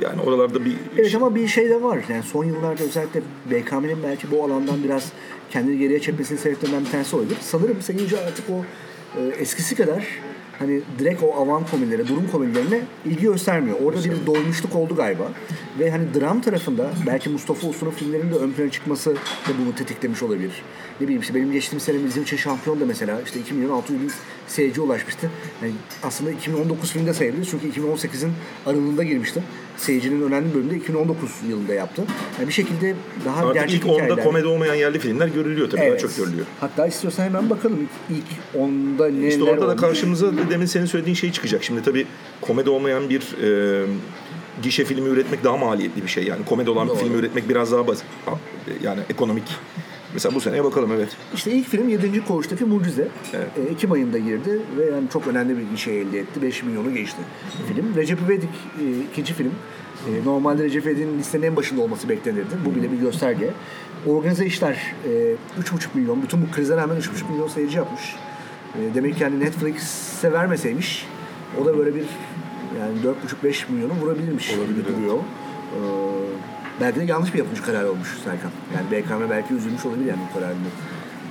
[0.00, 2.04] Yani oralarda bir Evet ama bir şey de var.
[2.08, 5.12] Yani son yıllarda özellikle BKM'nin belki bu alandan biraz
[5.50, 7.36] kendini geriye çekmesinin sebeplerinden bir tanesi olabilir.
[7.40, 8.64] Sanırım seyirci artık o
[9.20, 10.06] e, eskisi kadar
[10.58, 13.76] hani direkt o avan komedilere, durum komedilerine ilgi göstermiyor.
[13.84, 15.24] Orada bir doymuşluk oldu galiba.
[15.78, 20.22] Ve hani dram tarafında belki Mustafa Uslu'nun filmlerinin de ön plana çıkması da bunu tetiklemiş
[20.22, 20.62] olabilir.
[21.00, 24.00] Ne bileyim işte benim geçtiğim sene bizim için şampiyon da mesela işte 2 milyon 600
[24.02, 24.10] bin
[24.46, 25.30] seyirci ulaşmıştı.
[25.62, 28.32] Yani aslında 2019 filmde sayabilir çünkü 2018'in
[28.66, 29.42] aralığında girmişti.
[29.76, 32.04] Seyircinin önemli bir bölümünde 2019 yılında yaptı.
[32.38, 34.24] Yani bir şekilde daha artık gerçek ilk onda hikayeler.
[34.24, 36.46] komedi olmayan yerli filmler görülüyor tabii daha çok görülüyor.
[36.60, 41.32] Hatta istiyorsan hemen bakalım ilk, onda neler İşte orada da karşımıza demin senin söylediğin şey
[41.32, 41.64] çıkacak.
[41.64, 42.06] Şimdi tabii
[42.40, 43.86] komedi olmayan bir e,
[44.62, 46.24] gişe filmi üretmek daha maliyetli bir şey.
[46.24, 46.96] Yani komedi olan Doğru.
[46.96, 48.06] bir filmi üretmek biraz daha basit.
[48.82, 49.44] Yani ekonomik.
[50.14, 51.16] Mesela bu seneye bakalım evet.
[51.34, 52.24] İşte ilk film 7.
[52.24, 53.08] Koğuş'taki Mucize.
[53.34, 53.48] Evet.
[53.56, 56.42] E, Ekim ayında girdi ve yani çok önemli bir şey elde etti.
[56.42, 57.22] 5 milyonu geçti
[57.68, 57.96] film.
[57.96, 59.52] Recep İvedik e, ikinci film.
[60.08, 62.54] E, normalde Recep İvedik'in listenin en başında olması beklenirdi.
[62.66, 63.50] Bu bile bir gösterge.
[64.06, 65.36] Organize işler e, 3,5
[65.94, 66.22] milyon.
[66.22, 68.16] Bütün bu krize rağmen 3,5 milyon seyirci yapmış.
[68.74, 71.06] E, demek ki yani Netflix'e vermeseymiş
[71.60, 72.04] o da böyle bir
[72.80, 72.98] yani
[73.44, 75.16] 4,5-5 milyonu vurabilirmiş gibi duruyor.
[75.16, 75.78] E,
[76.82, 78.50] belki de yanlış bir yapılmış karar olmuş Serkan.
[78.74, 80.56] Yani BKM belki üzülmüş olabilir yani bu kararını.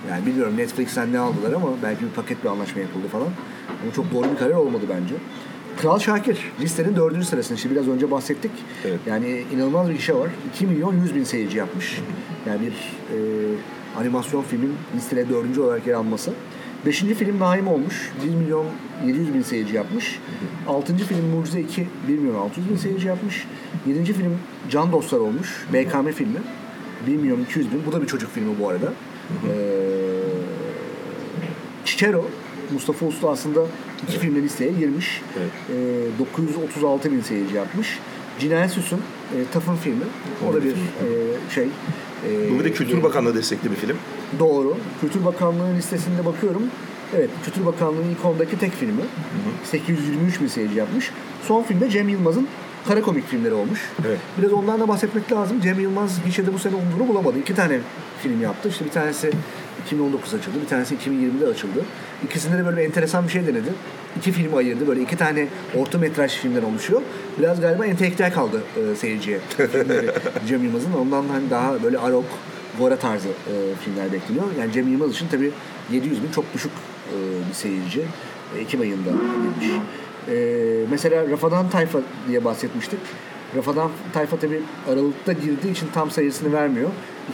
[0.09, 3.29] Yani bilmiyorum Netflix'ten ne aldılar ama belki bir paket bir anlaşma yapıldı falan.
[3.83, 5.15] Ama çok doğru bir karar olmadı bence.
[5.77, 8.51] Kral Şakir listenin dördüncü sırasında işte biraz önce bahsettik.
[8.85, 8.99] Evet.
[9.07, 10.29] Yani inanılmaz bir gişe var.
[10.55, 12.01] 2 milyon 100 bin seyirci yapmış.
[12.47, 13.17] Yani bir e,
[13.99, 16.33] animasyon filmin listede dördüncü olarak yer alması.
[16.85, 18.11] Beşinci film Naim olmuş.
[18.25, 18.65] 1 milyon
[19.07, 20.19] 700 bin seyirci yapmış.
[20.67, 23.47] Altıncı film Mucize 2 1 milyon 600 bin seyirci yapmış.
[23.87, 24.37] Yedinci film
[24.69, 25.65] Can Dostlar olmuş.
[25.73, 26.39] BKM filmi.
[27.07, 27.81] 1 milyon 200 bin.
[27.87, 28.93] Bu da bir çocuk filmi bu arada.
[29.47, 29.51] Ee,
[31.85, 32.25] Çiçero
[32.73, 33.61] Mustafa Uslu aslında
[34.07, 35.21] iki filmle listeye girmiş.
[35.39, 35.51] Evet.
[36.15, 37.99] Ee, 936 bin seyirci yapmış.
[38.39, 40.03] Cinayet Süs'ün e, Taf'ın filmi.
[40.49, 40.75] O da bir e,
[41.55, 41.63] şey.
[41.63, 41.69] e,
[42.51, 43.97] Bu bir de Kültür Bakanlığı destekli bir film.
[44.39, 44.77] Doğru.
[45.01, 46.63] Kültür Bakanlığı'nın listesinde bakıyorum.
[47.15, 49.01] Evet, Kültür Bakanlığı'nın ilk ondaki tek filmi.
[49.63, 51.11] 823 bin seyirci yapmış.
[51.47, 52.47] Son filmde Cem Yılmaz'ın
[52.87, 53.79] kara komik filmleri olmuş.
[54.07, 54.19] Evet.
[54.37, 55.61] Biraz ondan da bahsetmek lazım.
[55.61, 57.39] Cem Yılmaz gişede bu sene umduğunu bulamadı.
[57.39, 57.79] İki tane
[58.23, 58.69] film yaptı.
[58.69, 59.31] İşte bir tanesi
[59.85, 61.85] 2019 açıldı, bir tanesi 2020'de açıldı.
[62.25, 63.69] İkisinde de böyle bir enteresan bir şey denedi.
[64.17, 64.87] İki film ayırdı.
[64.87, 67.01] Böyle iki tane orta metraj filmden oluşuyor.
[67.39, 69.39] Biraz galiba entelektüel kaldı e, seyirciye
[70.47, 70.93] Cem Yılmaz'ın.
[70.93, 72.25] Ondan hani daha böyle Arok,
[72.79, 73.53] Gora tarzı e,
[73.83, 74.45] filmler bekleniyor.
[74.59, 75.51] Yani Cem Yılmaz için tabii
[75.91, 76.71] 700 bin çok düşük
[77.13, 77.15] e,
[77.49, 78.01] bir seyirci.
[78.55, 79.09] E, Ekim ayında
[79.61, 79.81] girmiş.
[80.27, 80.35] E,
[80.91, 82.99] mesela Rafadan Tayfa diye bahsetmiştik.
[83.55, 86.89] Rafadan Tayfa tabii Aralık'ta girdiği için tam sayısını vermiyor.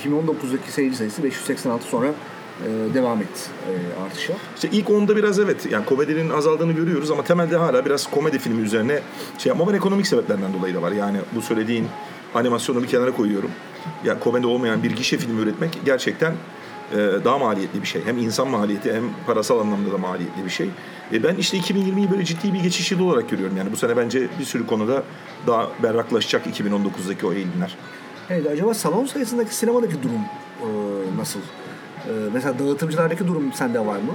[0.05, 4.33] 2019'daki seyirci sayısı 586 sonra e, devam etti e, artışa.
[4.55, 8.61] İşte ilk onda biraz evet yani komedinin azaldığını görüyoruz ama temelde hala biraz komedi filmi
[8.61, 8.99] üzerine
[9.37, 10.91] şey ama ben ekonomik sebeplerden dolayı da var.
[10.91, 11.87] Yani bu söylediğin
[12.35, 13.51] animasyonu bir kenara koyuyorum.
[14.05, 16.33] Ya komedi olmayan bir gişe filmi üretmek gerçekten
[16.91, 18.01] e, daha maliyetli bir şey.
[18.05, 20.69] Hem insan maliyeti hem parasal anlamda da maliyetli bir şey.
[21.13, 23.57] E, ben işte 2020'yi böyle ciddi bir geçiş yılı olarak görüyorum.
[23.57, 25.03] Yani bu sene bence bir sürü konuda
[25.47, 27.77] daha berraklaşacak 2019'daki o eğilimler.
[28.29, 30.21] Evet acaba salon sayısındaki sinemadaki durum
[30.61, 30.67] e,
[31.19, 31.39] nasıl?
[31.39, 34.13] E, mesela dağıtımcılardaki durum sende var mı?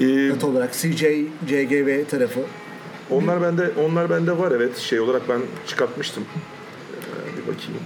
[0.00, 1.00] E, Net olarak CJ,
[1.48, 2.40] CGV tarafı.
[3.10, 4.76] onlar bende onlar bende var evet.
[4.78, 6.24] Şey olarak ben çıkartmıştım.
[6.92, 7.80] E, bir bakayım.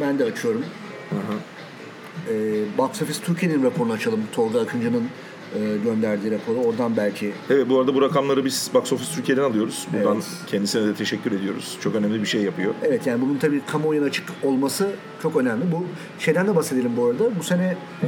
[0.00, 0.64] Ben de açıyorum.
[1.12, 1.38] Aha.
[2.32, 2.34] E,
[2.78, 4.20] Box Office Türkiye'nin raporunu açalım.
[4.32, 5.08] Tolga Akıncı'nın
[5.84, 6.58] gönderdiği raporu.
[6.58, 9.86] Oradan belki Evet bu arada bu rakamları biz Box Office Türkiye'den alıyoruz.
[9.92, 10.24] Buradan Evet.
[10.46, 11.78] kendisine de teşekkür ediyoruz.
[11.80, 12.74] Çok önemli bir şey yapıyor.
[12.82, 14.90] Evet yani bunun tabii kamuoyuna açık olması
[15.22, 15.72] çok önemli.
[15.72, 15.84] Bu
[16.18, 17.38] şeyden de bahsedelim bu arada.
[17.38, 18.06] Bu sene e,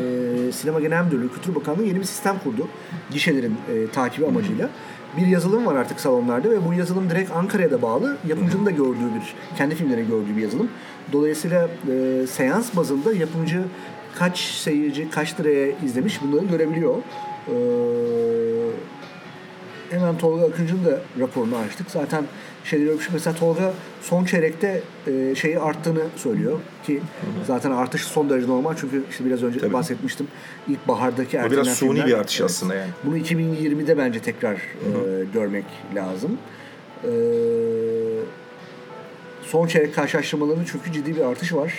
[0.53, 2.69] Sinema Genel Müdürlüğü, Kültür Bakanlığı yeni bir sistem kurdu.
[3.11, 4.71] Gişelerin e, takibi amacıyla.
[5.17, 8.17] Bir yazılım var artık salonlarda ve bu yazılım direkt Ankara'ya da bağlı.
[8.29, 10.69] Yapımcının da gördüğü bir, kendi filmlerini gördüğü bir yazılım.
[11.13, 13.63] Dolayısıyla e, seans bazında yapımcı
[14.19, 16.95] kaç seyirci, kaç liraya izlemiş bunları görebiliyor.
[17.49, 17.55] E,
[19.91, 21.91] hemen Tolga Akıncı'nın da raporunu açtık.
[21.91, 22.25] Zaten
[22.65, 23.09] şeyleri ölmüş.
[23.13, 27.01] Mesela Tolga son çeyrekte e, şeyi arttığını söylüyor ki
[27.47, 29.73] zaten artış son derece normal çünkü işte biraz önce Tabii.
[29.73, 30.27] bahsetmiştim.
[30.69, 32.51] İlk bahardaki Bu ertelenen biraz suni filmler- bir artış Evet.
[32.51, 32.91] aslında yani.
[33.05, 34.59] Bunu 2020'de bence tekrar e,
[35.35, 36.39] görmek lazım.
[37.05, 37.11] E,
[39.43, 41.75] son çeyrek karşılaştırmalarında çünkü ciddi bir artış var.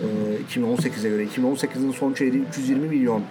[0.00, 0.04] E,
[0.60, 1.24] 2018'e göre.
[1.24, 3.22] 2018'in son çeyreği 320 milyon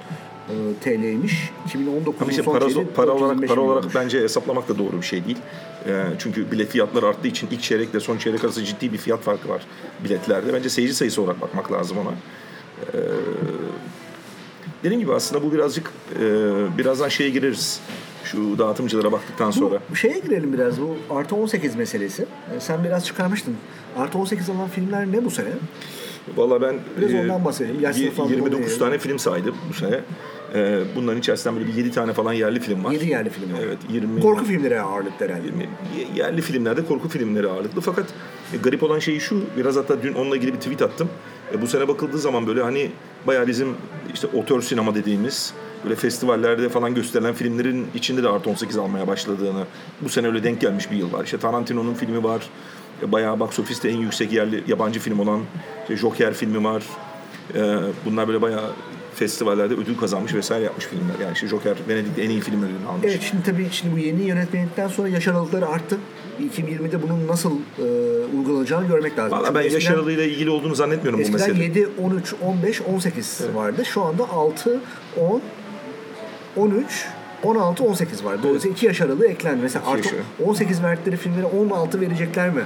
[0.84, 1.50] TL'ymiş.
[1.68, 3.96] 2019'un Ama işte son para, çeyreği para olarak 425 para olarak milyonmuş.
[3.96, 5.38] bence hesaplamak da doğru bir şey değil.
[5.88, 9.50] Ee, çünkü bilet fiyatları arttığı için ilk çeyrekle son çeyrek arasında ciddi bir fiyat farkı
[9.50, 9.62] var
[10.04, 10.54] biletlerde.
[10.54, 12.12] Bence seyirci sayısı olarak bakmak lazım ona.
[12.94, 12.98] Ee,
[14.84, 16.22] dediğim gibi aslında bu birazcık e,
[16.78, 17.80] birazdan şeye gireriz.
[18.24, 19.80] Şu dağıtımcılara baktıktan sonra.
[19.90, 22.26] Bu şeye girelim biraz bu artı 18 meselesi.
[22.56, 23.56] E, Sen biraz çıkarmıştın.
[23.98, 25.48] Artı 18 olan filmler ne bu sene?
[26.38, 27.42] Valla ben Biraz e, ondan.
[27.82, 28.80] Yaş sınıflandırma 29 diyelim.
[28.80, 30.00] tane film saydım bu sene.
[30.56, 32.92] E, bunların içerisinden böyle bir 7 tane falan yerli film var.
[32.92, 33.60] 7 yerli film var.
[33.64, 35.46] Evet 20 Korku filmleri ağırlıkta herhalde.
[35.46, 35.68] 20
[36.16, 38.06] yerli filmlerde korku filmleri ağırlıklı fakat
[38.54, 41.10] e, garip olan şey şu biraz hatta dün onunla ilgili bir tweet attım.
[41.54, 42.92] E, bu sene bakıldığı zaman böyle hani
[43.28, 43.76] bayağı bizim
[44.14, 49.64] işte otör sinema dediğimiz böyle festivallerde falan gösterilen filmlerin içinde de artı 18 almaya başladığını
[50.02, 51.24] bu sene öyle denk gelmiş bir yıl var.
[51.26, 52.50] İşte Tarantino'nun filmi var.
[53.04, 55.42] E, bayağı box office'te en yüksek yerli yabancı film olan
[55.82, 56.84] işte Joker filmi var.
[57.56, 58.72] E, bunlar böyle bayağı
[59.20, 61.16] festivallerde ödül kazanmış vesaire yapmış filmler.
[61.22, 63.06] Yani işte Joker Venedik'te en iyi film ödülünü almış.
[63.06, 65.98] Evet şimdi tabii şimdi bu yeni yönetmenlikten sonra yaş aralıkları arttı.
[66.58, 67.84] 2020'de bunun nasıl e,
[68.38, 69.38] uygulanacağını görmek lazım.
[69.38, 71.64] Valla ben yaş eskiden- aralığıyla ilgili olduğunu zannetmiyorum bu Eskiden mesele.
[71.64, 73.86] 7, 13, 15, 18 vardı.
[73.86, 74.80] Şu anda 6,
[75.18, 75.42] 10,
[76.56, 77.06] 13,
[77.44, 78.44] 16, 18 var.
[78.44, 79.62] Dolayısıyla 2 yaş aralığı eklendi.
[79.62, 82.62] Mesela artık yaş 18 verdikleri filmlere 16 verecekler mi?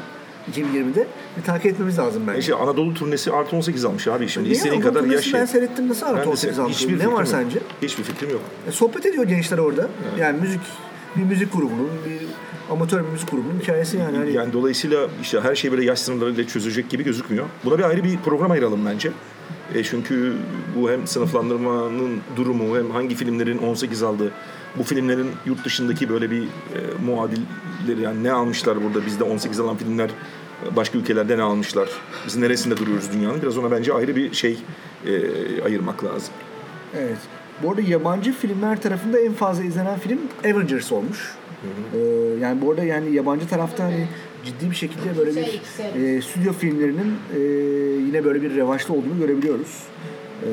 [0.51, 2.39] 2020'de bir takip etmemiz lazım bence.
[2.39, 4.45] İşte Anadolu turnesi artı 18 almış abi şimdi.
[4.45, 4.56] Niye?
[4.56, 5.34] İstediğin Anadolu kadar yaş.
[5.34, 6.77] Ben seyrettim nasıl artı de 18 se- almış?
[6.77, 7.27] hiçbir Ne var yok.
[7.27, 7.60] sence?
[7.82, 8.41] Hiçbir fikrim yok.
[8.67, 9.89] E, sohbet ediyor gençler orada.
[10.19, 10.62] Yani müzik
[11.15, 12.27] bir müzik grubunun, bir
[12.73, 14.17] amatör bir müzik grubunun hikayesi yani.
[14.17, 17.45] Hani Yani dolayısıyla işte her şey böyle yaş sınırlarıyla çözülecek gibi gözükmüyor.
[17.65, 19.12] Buna bir ayrı bir program ayıralım bence.
[19.75, 20.34] E çünkü
[20.75, 24.32] bu hem sınıflandırmanın durumu hem hangi filmlerin 18 aldığı,
[24.77, 26.47] bu filmlerin yurt dışındaki böyle bir e,
[27.05, 30.09] muadilleri yani ne almışlar burada bizde 18 alan filmler
[30.65, 31.89] e, başka ülkelerde ne almışlar?
[32.27, 33.41] Biz neresinde duruyoruz dünyanın?
[33.41, 34.57] Biraz ona bence ayrı bir şey
[35.05, 35.12] e,
[35.62, 36.33] ayırmak lazım.
[36.97, 37.17] Evet.
[37.63, 41.36] Bu arada yabancı filmler tarafında en fazla izlenen film Avengers olmuş.
[41.93, 41.99] Ee,
[42.41, 44.07] yani bu arada yani yabancı tarafta hani
[44.45, 45.62] ciddi bir şekilde böyle bir
[46.17, 47.39] e, stüdyo filmlerinin e,
[48.07, 49.83] yine böyle bir revaçta olduğunu görebiliyoruz.
[50.43, 50.47] Ee,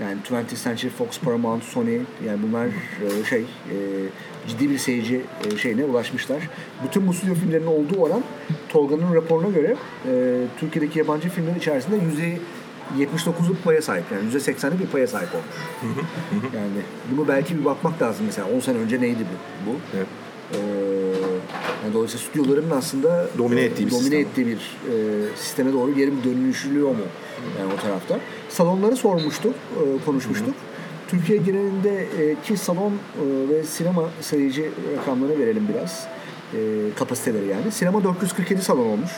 [0.00, 3.76] yani 20th Century Fox, Paramount, Sony yani bunlar e, şey e,
[4.48, 6.48] ciddi bir seyirci e, şeyine ulaşmışlar.
[6.84, 8.22] Bütün bu stüdyo filmlerinin olduğu oran
[8.68, 9.76] Tolga'nın raporuna göre
[10.60, 12.38] Türkiye'deki yabancı filmlerin içerisinde yüzde
[12.98, 15.56] 79'luk paya sahip yani %80'lik bir paya sahip olmuş.
[16.54, 19.70] yani bunu belki bir bakmak lazım mesela 10 sene önce neydi bu?
[19.70, 19.76] bu?
[19.96, 20.06] Evet.
[20.54, 20.56] Ee,
[21.84, 24.20] Yani dolayısıyla stüdyoların aslında Domine ettiği bir domine sistem.
[24.20, 27.04] ettiği bir e, sisteme doğru geri dönüşülüyor mu
[27.60, 28.18] yani o tarafta.
[28.48, 30.54] Salonları sormuştuk, e, konuşmuştuk.
[31.08, 36.06] Türkiye genelindeki salon e, ve sinema sayıcı rakamlarını verelim biraz.
[36.54, 36.58] E,
[36.98, 37.72] kapasiteleri yani.
[37.72, 39.10] Sinema 447 salon olmuş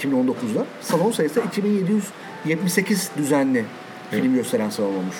[0.00, 0.66] 2019'da.
[0.80, 3.64] Salon sayısı 2778 düzenli
[4.10, 5.16] film gösteren salon olmuş.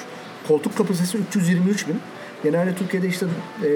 [0.49, 2.01] Koltuk kapasitesi 323 bin.
[2.43, 3.27] Genelde Türkiye'de işte
[3.63, 3.71] e, e,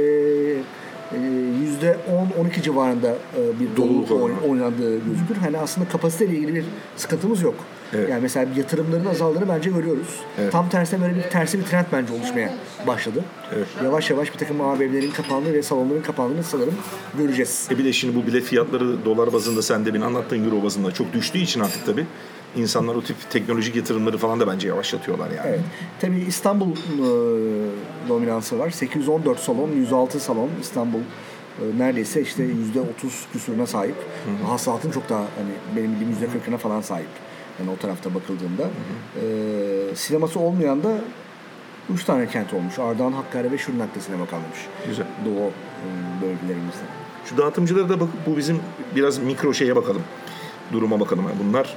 [1.12, 4.10] %10-12 civarında e, bir Doluluk
[4.48, 5.36] oynandığı gözükür.
[5.40, 6.64] Hani aslında kapasiteyle ilgili bir
[6.96, 7.54] sıkıntımız yok.
[7.94, 8.10] Evet.
[8.10, 10.20] Yani mesela yatırımların azaldığını bence görüyoruz.
[10.38, 10.52] Evet.
[10.52, 12.54] Tam tersine böyle bir tersi bir trend bence oluşmaya
[12.86, 13.24] başladı.
[13.56, 13.66] Evet.
[13.84, 16.74] Yavaş yavaş bir takım AVM'lerin kapandığı ve salonların kapandığını sanırım
[17.18, 17.68] göreceğiz.
[17.70, 21.12] E bir de şimdi bu bilet fiyatları dolar bazında sen demin anlattığın euro bazında çok
[21.12, 22.06] düştüğü için artık tabii
[22.56, 25.48] insanlar o tip teknolojik yatırımları falan da bence yavaşlatıyorlar yani.
[25.48, 25.60] Evet.
[26.00, 27.08] Tabii İstanbul e,
[28.08, 28.70] dominansı var.
[28.70, 31.00] 814 salon, 106 salon İstanbul
[31.60, 32.52] e, neredeyse işte %30
[33.32, 33.96] küsuruna sahip.
[34.46, 37.08] Hasılatın çok daha hani benim bildiğim %40'ına falan sahip.
[37.60, 38.62] Yani o tarafta bakıldığında.
[39.22, 40.98] E, sineması olmayan da
[41.90, 42.78] 3 tane kent olmuş.
[42.78, 44.58] Ardahan, Hakkari ve Şırnak'ta sinema kalmış.
[44.86, 45.06] Güzel.
[45.24, 45.86] Doğu e,
[46.22, 46.84] bölgelerimizde.
[47.24, 48.60] Şu dağıtımcılara da bakıp bu bizim
[48.96, 50.02] biraz mikro şeye bakalım.
[50.72, 51.24] Duruma bakalım.
[51.28, 51.76] Yani bunlar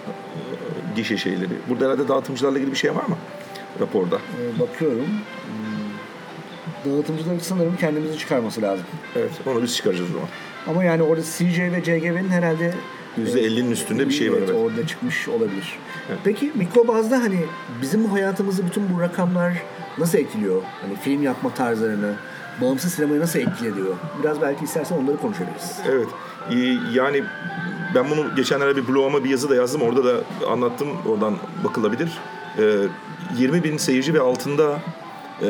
[0.96, 1.50] gişe şeyleri.
[1.70, 3.18] Burada herhalde dağıtımcılarla ilgili bir şey var mı?
[3.82, 4.16] Raporda.
[4.16, 5.06] E, bakıyorum.
[5.06, 8.86] Hmm, Dağıtımcıların sanırım kendimizi çıkarması lazım.
[9.16, 9.32] Evet.
[9.48, 10.28] Onu biz çıkaracağız o zaman.
[10.68, 12.74] Ama yani orada CJ ve CGV'nin herhalde
[13.26, 14.38] %50'nin üstünde bir şey var.
[14.38, 14.62] evet, Evet.
[14.66, 15.80] orada çıkmış olabilir.
[16.10, 16.20] Evet.
[16.24, 17.40] Peki mikro bazda hani
[17.82, 19.54] bizim hayatımızı bütün bu rakamlar
[19.98, 20.62] nasıl etkiliyor?
[20.82, 22.14] Hani film yapma tarzlarını,
[22.62, 23.96] bağımsız sinemayı nasıl etkiliyor?
[24.24, 25.80] Biraz belki istersen onları konuşabiliriz.
[25.90, 26.08] Evet.
[26.52, 26.56] Ee,
[26.94, 27.24] Yani
[27.96, 29.82] ben bunu geçenlerde bir bloguma bir yazı da yazdım.
[29.82, 30.88] Orada da anlattım.
[31.10, 32.10] Oradan bakılabilir.
[32.60, 32.74] Ee,
[33.38, 34.80] 20 bin seyirci ve altında
[35.42, 35.48] e,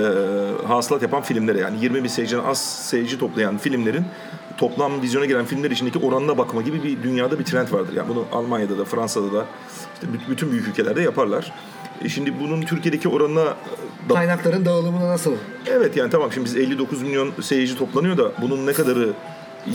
[0.68, 4.06] hasılat yapan filmlere yani 20 bin seyirciden az seyirci toplayan filmlerin
[4.58, 7.94] toplam vizyona giren filmler içindeki oranına bakma gibi bir dünyada bir trend vardır.
[7.94, 9.46] Yani bunu Almanya'da da Fransa'da da
[9.94, 11.52] işte bü- bütün büyük ülkelerde yaparlar.
[12.02, 13.46] E şimdi bunun Türkiye'deki oranına
[14.10, 15.32] da Kaynakların dağılımını nasıl?
[15.68, 19.14] Evet yani tamam şimdi biz 59 milyon seyirci toplanıyor da bunun ne kadarı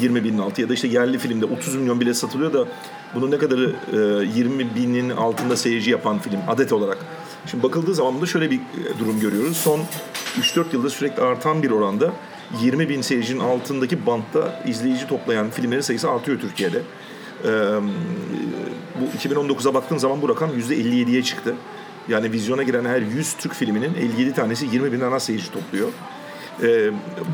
[0.01, 2.65] 20 binin altı ya da işte yerli filmde 30 milyon bile satılıyor da
[3.15, 3.97] bunun ne kadarı e,
[4.39, 6.99] 20 binin altında seyirci yapan film adet olarak.
[7.47, 9.57] Şimdi bakıldığı zaman burada şöyle bir e, durum görüyoruz.
[9.57, 9.81] Son
[10.41, 12.13] 3-4 yılda sürekli artan bir oranda
[12.63, 16.83] 20 bin seyircinin altındaki bantta izleyici toplayan filmlerin sayısı artıyor Türkiye'de.
[19.01, 21.55] Bu 2019'a baktığın zaman bu rakam %57'ye çıktı.
[22.09, 25.89] Yani vizyona giren her 100 Türk filminin 57 tanesi 20 binden az seyirci topluyor.
[26.63, 26.91] Ee,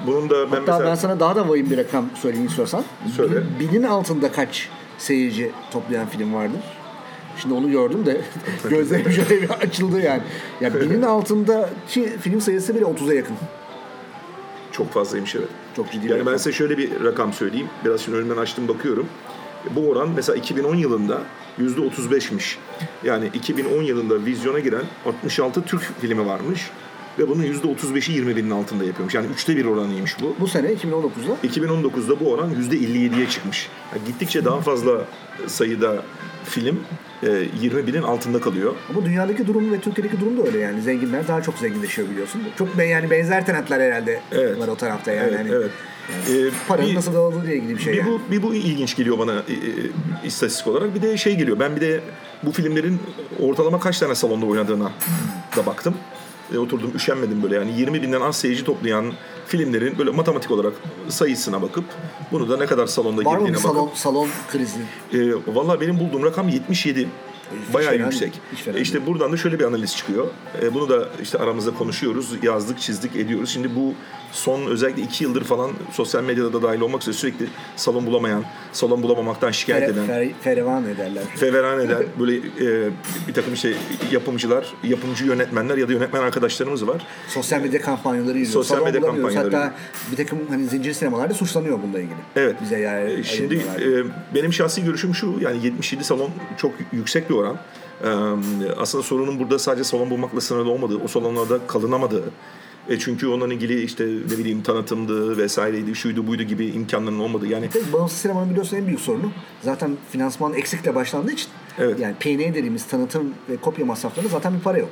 [0.07, 0.91] bunun da ben Hatta mesela...
[0.91, 2.85] ben sana daha da vahim bir rakam söyleyeyim istiyorsan.
[3.17, 3.35] Söyle.
[3.61, 6.61] Bin- Binin altında kaç seyirci toplayan film vardır?
[7.43, 8.21] Şimdi onu gördüm de
[8.71, 10.23] gözlerim şöyle bir açıldı yani.
[10.61, 13.37] Ya binin altındaki film sayısı bile 30'a yakın.
[14.77, 15.49] Çok fazlaymış evet.
[15.77, 16.33] Çok ciddi Yani rakam.
[16.33, 17.69] ben size şöyle bir rakam söyleyeyim.
[17.85, 19.07] Biraz şimdi önümden açtım bakıyorum.
[19.71, 21.23] Bu oran mesela 2010 yılında
[21.59, 22.57] %35'miş.
[23.05, 26.71] Yani 2010 yılında vizyona giren 66 Türk filmi varmış.
[27.19, 29.15] Ve bunun %35'i 20 binin altında yapıyormuş.
[29.15, 30.37] Yani üçte bir oranıymış bu.
[30.41, 33.69] Bu sene 2019'da 2019'da bu oran %57'ye çıkmış.
[33.93, 35.05] Yani gittikçe daha fazla
[35.47, 36.03] sayıda
[36.45, 36.81] film
[37.23, 37.29] e,
[37.61, 38.75] 20 binin altında kalıyor.
[38.91, 40.83] Ama dünyadaki durum ve Türkiye'deki durum da öyle yani.
[40.83, 42.43] Zenginler daha çok zenginleşiyor biliyorsun.
[42.59, 44.59] Çok be- yani benzer trendler herhalde Evet.
[44.59, 45.29] var o tarafta yani.
[45.29, 45.71] Evet, Hani evet.
[46.31, 48.11] Ee, Paranın bir- nasıl dağıldığıyla ilgili bir şey bir yani.
[48.11, 50.95] bu bir bu ilginç geliyor bana e, e, istatistik olarak.
[50.95, 51.61] Bir de şey geliyor.
[51.61, 52.01] Ben bir de
[52.43, 53.01] bu filmlerin
[53.41, 54.93] ortalama kaç tane salonda oynadığına
[55.57, 55.95] da baktım.
[56.55, 59.13] E, oturdum üşenmedim böyle yani 20 binden az seyirci toplayan
[59.47, 60.73] filmlerin böyle matematik olarak
[61.09, 61.85] sayısına bakıp
[62.33, 63.71] bunu da ne kadar salonda Var mı girdiğine bakıp.
[63.71, 64.79] salon, salon krizi?
[65.13, 67.09] E, Valla benim bulduğum rakam 77.
[67.75, 68.41] Bayağı fena yüksek.
[68.53, 70.27] hiç E işte buradan da şöyle bir analiz çıkıyor.
[70.63, 73.51] E, bunu da işte aramızda konuşuyoruz, yazdık, çizdik, ediyoruz.
[73.51, 73.95] Şimdi bu
[74.33, 79.03] son özellikle iki yıldır falan sosyal medyada da dahil olmak üzere sürekli salon bulamayan, salon
[79.03, 81.23] bulamamaktan şikayet eden, fere, ferevan ederler.
[81.37, 82.91] feveran eden böyle e,
[83.29, 83.75] bir takım işte
[84.13, 87.07] yapımcılar, yapımcı yönetmenler ya da yönetmen arkadaşlarımız var.
[87.29, 88.69] Sosyal medya kampanyaları izliyoruz.
[88.69, 89.57] Sosyal medya kampanyaları.
[89.57, 89.75] Hatta
[90.13, 92.17] bir takım hani zincir sinemalarda suçlanıyor bununla ilgili.
[92.37, 92.57] Evet.
[92.63, 93.89] Bize yer E, Şimdi e,
[94.35, 97.57] benim şahsi görüşüm şu yani 77 salon çok yüksek bir oran.
[98.77, 102.25] Aslında sorunun burada sadece salon bulmakla sınırlı olmadığı, o salonlarda kalınamadığı.
[102.89, 107.47] E çünkü onunla ilgili işte ne bileyim tanıtımdı vesaireydi, şuydu buydu gibi imkanların olmadığı.
[107.47, 112.01] Yani Tek bağımsız sinemanın biliyorsun en büyük sorunu zaten finansman eksikle başlandığı için Evet.
[112.01, 114.91] Yani P&A dediğimiz tanıtım ve kopya masraflarında zaten bir para yok.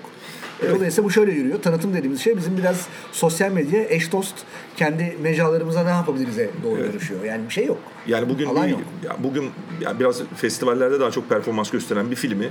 [0.62, 1.62] Dolayısıyla bu şöyle yürüyor.
[1.62, 4.34] Tanıtım dediğimiz şey bizim biraz sosyal medya, eş dost,
[4.76, 7.24] kendi mecralarımıza ne yapabiliriz'e doğru dönüşüyor.
[7.24, 7.78] Yani bir şey yok.
[8.06, 8.80] Yani bugün Alan bir, yok.
[9.04, 12.48] ya bugün ya biraz festivallerde daha çok performans gösteren bir filmi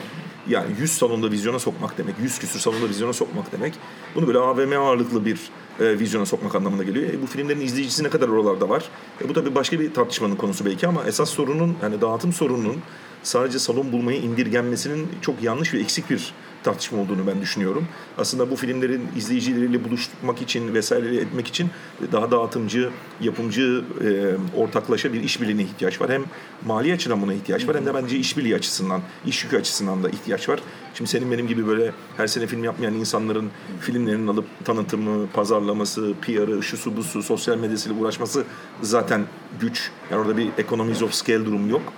[0.48, 3.74] yani 100 salonda vizyona sokmak demek, 100 küsür salonda vizyona sokmak demek.
[4.16, 5.40] Bunu böyle AVM ağırlıklı bir
[5.80, 7.14] e, vizyona sokmak anlamına geliyor.
[7.14, 8.84] E, bu filmlerin izleyicisi ne kadar oralarda var?
[9.22, 12.82] E, bu tabii başka bir tartışmanın konusu belki ama esas sorunun yani dağıtım sorununun
[13.24, 16.34] sadece salon bulmaya indirgenmesinin çok yanlış ve eksik bir
[16.64, 17.88] tartışma olduğunu ben düşünüyorum.
[18.18, 21.70] Aslında bu filmlerin izleyicileriyle buluşmak için vesaire etmek için
[22.12, 22.90] daha dağıtımcı,
[23.22, 26.10] yapımcı e, ortaklaşa bir işbirliğine ihtiyaç var.
[26.12, 26.24] Hem
[26.66, 30.50] mali açıdan buna ihtiyaç var hem de bence işbirliği açısından, iş yükü açısından da ihtiyaç
[30.50, 30.60] var.
[30.94, 33.50] Şimdi senin benim gibi böyle her sene film yapmayan insanların
[33.80, 38.44] filmlerinin alıp tanıtımı, pazarlaması, PR'ı, şusu busu, sosyal medyasıyla uğraşması
[38.82, 39.26] zaten
[39.60, 39.92] güç.
[40.12, 41.94] Yani orada bir economies of scale durumu yok.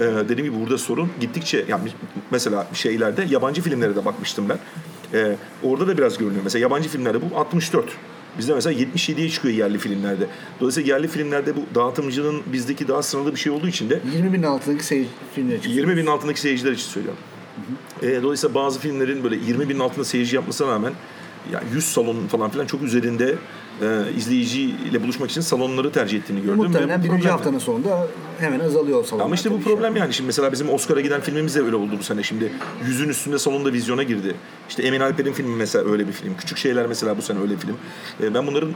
[0.00, 1.90] Ee, dediğim gibi burada sorun gittikçe yani
[2.30, 4.58] mesela şeylerde yabancı filmlere de bakmıştım ben.
[5.14, 6.42] Ee, orada da biraz görünüyor.
[6.44, 7.84] Mesela yabancı filmlerde bu 64.
[8.38, 10.26] Bizde mesela 77'ye çıkıyor yerli filmlerde.
[10.60, 14.42] Dolayısıyla yerli filmlerde bu dağıtımcının bizdeki daha sınırlı bir şey olduğu için de 20 bin
[14.42, 15.70] altındaki seyirci filmler için.
[15.70, 17.20] 20 bin altındaki seyirciler için söylüyorum.
[18.02, 20.92] Ee, dolayısıyla bazı filmlerin böyle 20 bin altında seyirci yapmasına rağmen
[21.52, 23.34] yani 100 salon falan filan çok üzerinde
[23.82, 26.56] e, izleyiciyle buluşmak için salonları tercih ettiğini gördüm.
[26.56, 28.06] Muhtemelen birinci problem- haftanın sonunda
[28.38, 29.24] hemen azalıyor salonlar.
[29.24, 29.72] ama işte bu tabii şey.
[29.74, 30.14] problem yani.
[30.14, 32.22] Şimdi mesela bizim Oscar'a giden filmimiz de öyle oldu bu sene.
[32.22, 32.52] Şimdi
[32.86, 34.34] yüzün üstünde salonda vizyona girdi.
[34.68, 36.34] İşte Emin Alper'in filmi mesela öyle bir film.
[36.36, 37.76] Küçük Şeyler mesela bu sene öyle bir film.
[38.22, 38.74] E, ben bunların e,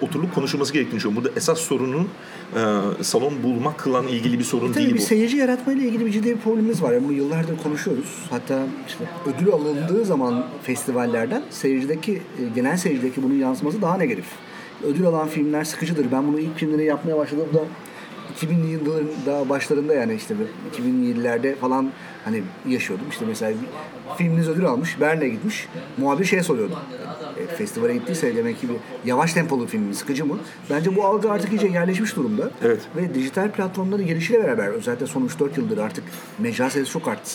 [0.00, 1.24] oturulup konuşulması gerektiğini düşünüyorum.
[1.24, 2.08] Burada esas sorunun
[2.56, 2.60] e,
[3.04, 5.04] salon bulmakla ilgili bir sorun E Tabii değil bir bu.
[5.04, 6.92] seyirci yaratmayla ilgili bir ciddi bir problemimiz var.
[6.92, 8.26] Yani bunu yıllardır konuşuyoruz.
[8.30, 12.20] Hatta işte ödül alındığı zaman festivallerden seyircideki, e,
[12.54, 14.26] genel seyircideki bunun yansıması daha negatif.
[14.84, 16.06] Ödül alan filmler sıkıcıdır.
[16.12, 17.60] Ben bunu ilk filmleri yapmaya başladığımda
[18.40, 20.34] 2000'li yılların daha başlarında yani işte
[20.78, 21.90] 2007'lerde falan
[22.26, 23.06] hani yaşıyordum.
[23.10, 25.68] İşte mesela bir filminiz ödül almış, Bern'e gitmiş.
[25.98, 26.78] Muhabir şey soruyordu.
[27.40, 28.76] E, festivale gittiyse demek ki bir
[29.08, 30.38] yavaş tempolu film sıkıcı mı?
[30.70, 32.50] Bence bu algı artık iyice yerleşmiş durumda.
[32.64, 32.80] Evet.
[32.96, 36.04] Ve dijital platformların gelişiyle beraber özellikle son 3-4 yıldır artık
[36.38, 37.30] mecra sayısı çok arttı.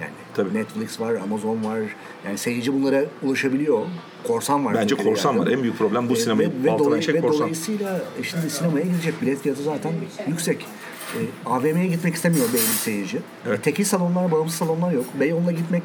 [0.00, 0.54] Yani Tabii.
[0.54, 1.78] Netflix var, Amazon var.
[2.26, 3.78] Yani seyirci bunlara ulaşabiliyor.
[4.26, 4.74] Korsan var.
[4.74, 5.40] Bence korsan yani.
[5.40, 5.46] var.
[5.46, 7.38] En büyük problem bu E, sinemayı ve, ve, altına dolay- ve korsan.
[7.40, 9.92] dolayısıyla e, şimdi sinemaya gidecek bilet fiyatı zaten
[10.28, 10.66] yüksek.
[11.14, 13.18] E, AVM'ye gitmek istemiyor belli bir seyirci.
[13.46, 13.58] Evet.
[13.58, 15.04] E, tekil salonlar, bağımsız salonlar yok.
[15.20, 15.82] Beyoğlu'na gitmek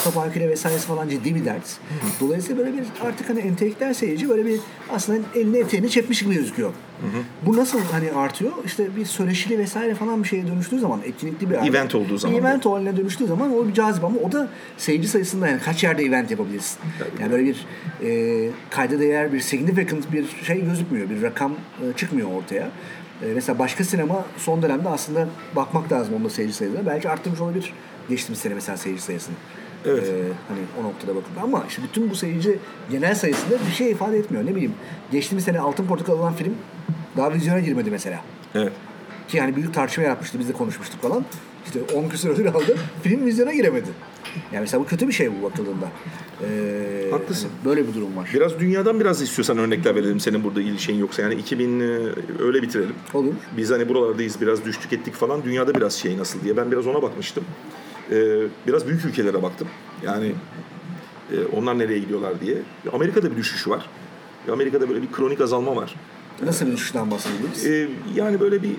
[0.00, 1.76] otoparkıyla vesairesi falan ciddi bir dert.
[2.20, 4.60] Dolayısıyla böyle bir artık hani entelektüel seyirci böyle bir
[4.90, 6.72] aslında elini eteğini çekmiş gibi gözüküyor.
[7.46, 8.52] Bu nasıl hani artıyor?
[8.64, 12.66] İşte bir söyleşili vesaire falan bir şeye dönüştüğü zaman, etkinlikli bir Event olduğu zaman event
[12.66, 16.30] haline dönüştüğü zaman o bir cazip ama o da seyirci sayısında yani kaç yerde event
[16.30, 16.78] yapabilirsin?
[17.20, 17.66] Yani böyle bir
[18.02, 21.10] e, kayda değer bir significant bir şey gözükmüyor.
[21.10, 22.70] Bir rakam e, çıkmıyor ortaya.
[23.22, 26.86] E, mesela başka sinema son dönemde aslında bakmak lazım onda seyirci sayısına.
[26.86, 27.72] Belki arttırmış olabilir
[28.08, 29.34] geçtiğimiz sene mesela seyirci sayısını.
[29.84, 30.08] Evet.
[30.08, 30.12] E,
[30.48, 32.58] hani o noktada bakıldığında ama işte bütün bu seyirci
[32.90, 34.46] genel sayısında bir şey ifade etmiyor.
[34.46, 34.74] Ne bileyim
[35.12, 36.54] geçtiğimiz sene Altın Portakal olan film
[37.16, 38.20] daha vizyona girmedi mesela.
[38.54, 38.72] Evet.
[39.28, 40.38] Ki yani büyük tartışma yaratmıştı.
[40.38, 41.24] Biz de konuşmuştuk falan.
[41.66, 42.76] İşte 10 küsur ödül aldı.
[43.02, 43.88] Film vizyona giremedi.
[44.52, 45.90] Yani mesela bu kötü bir şey bu bakıldığında.
[46.42, 47.48] Ee, Haklısın.
[47.48, 48.30] hani böyle bir durum var.
[48.34, 51.22] Biraz dünyadan biraz istiyorsan örnekler verelim senin burada ilgi şeyin yoksa.
[51.22, 51.84] Yani 2000 e,
[52.40, 52.94] öyle bitirelim.
[53.14, 53.32] Olur.
[53.56, 55.44] Biz hani buralardayız biraz düştük ettik falan.
[55.44, 56.56] Dünyada biraz şey nasıl diye.
[56.56, 57.44] Ben biraz ona bakmıştım.
[58.12, 59.68] Ee, biraz büyük ülkelere baktım.
[60.04, 60.32] Yani
[61.32, 62.56] e, onlar nereye gidiyorlar diye.
[62.92, 63.86] Amerika'da bir düşüş var.
[64.52, 65.94] Amerika'da böyle bir kronik azalma var.
[66.42, 67.66] Nasıl bir düşüşten bahsedebiliriz?
[67.66, 68.72] Ee, yani böyle bir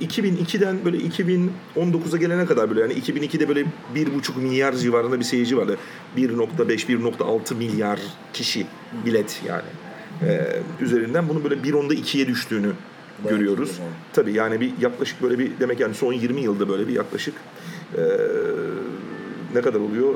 [0.00, 3.60] 2002'den böyle 2019'a gelene kadar böyle yani 2002'de böyle
[3.94, 5.76] 1,5 milyar civarında bir seyirci vardı.
[6.16, 8.00] 1.5-1.6 milyar
[8.32, 8.66] kişi
[9.06, 9.62] bilet yani.
[10.22, 12.72] Ee, üzerinden bunun böyle 1.10'da 2'ye düştüğünü
[13.24, 13.68] Bayağı görüyoruz.
[13.68, 13.86] güzel.
[14.12, 17.34] Tabii yani bir yaklaşık böyle bir demek yani son 20 yılda böyle bir yaklaşık
[17.98, 18.00] ee,
[19.54, 20.14] ne kadar oluyor?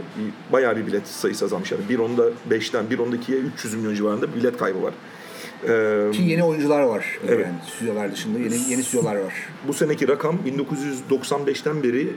[0.52, 1.72] Bayağı bir bilet sayısı azalmış.
[1.72, 4.94] Yani 1.10'da 5'ten 1.10'da 2'ye 300 milyon civarında bilet kaybı var.
[5.68, 7.18] Ee, Ki yeni oyuncular var.
[7.28, 7.46] Evet.
[7.46, 9.34] Yani stüdyolar dışında yeni, yeni stüdyolar var.
[9.68, 12.08] bu seneki rakam 1995'ten beri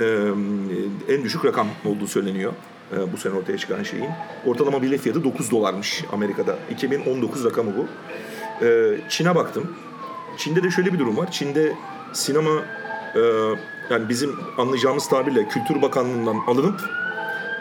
[0.00, 2.52] e, en düşük rakam olduğu söyleniyor.
[2.92, 4.06] E, bu sene ortaya çıkan şeyin.
[4.46, 6.58] Ortalama bilet fiyatı 9 dolarmış Amerika'da.
[6.70, 7.86] 2019 rakamı bu.
[8.66, 9.76] E, Çin'e baktım.
[10.38, 11.30] Çin'de de şöyle bir durum var.
[11.30, 11.72] Çin'de
[12.12, 12.62] sinema
[13.14, 13.20] e,
[13.90, 16.80] yani bizim anlayacağımız tabirle Kültür Bakanlığı'ndan alınıp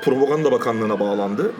[0.03, 1.51] Propaganda Bakanlığı'na bağlandı.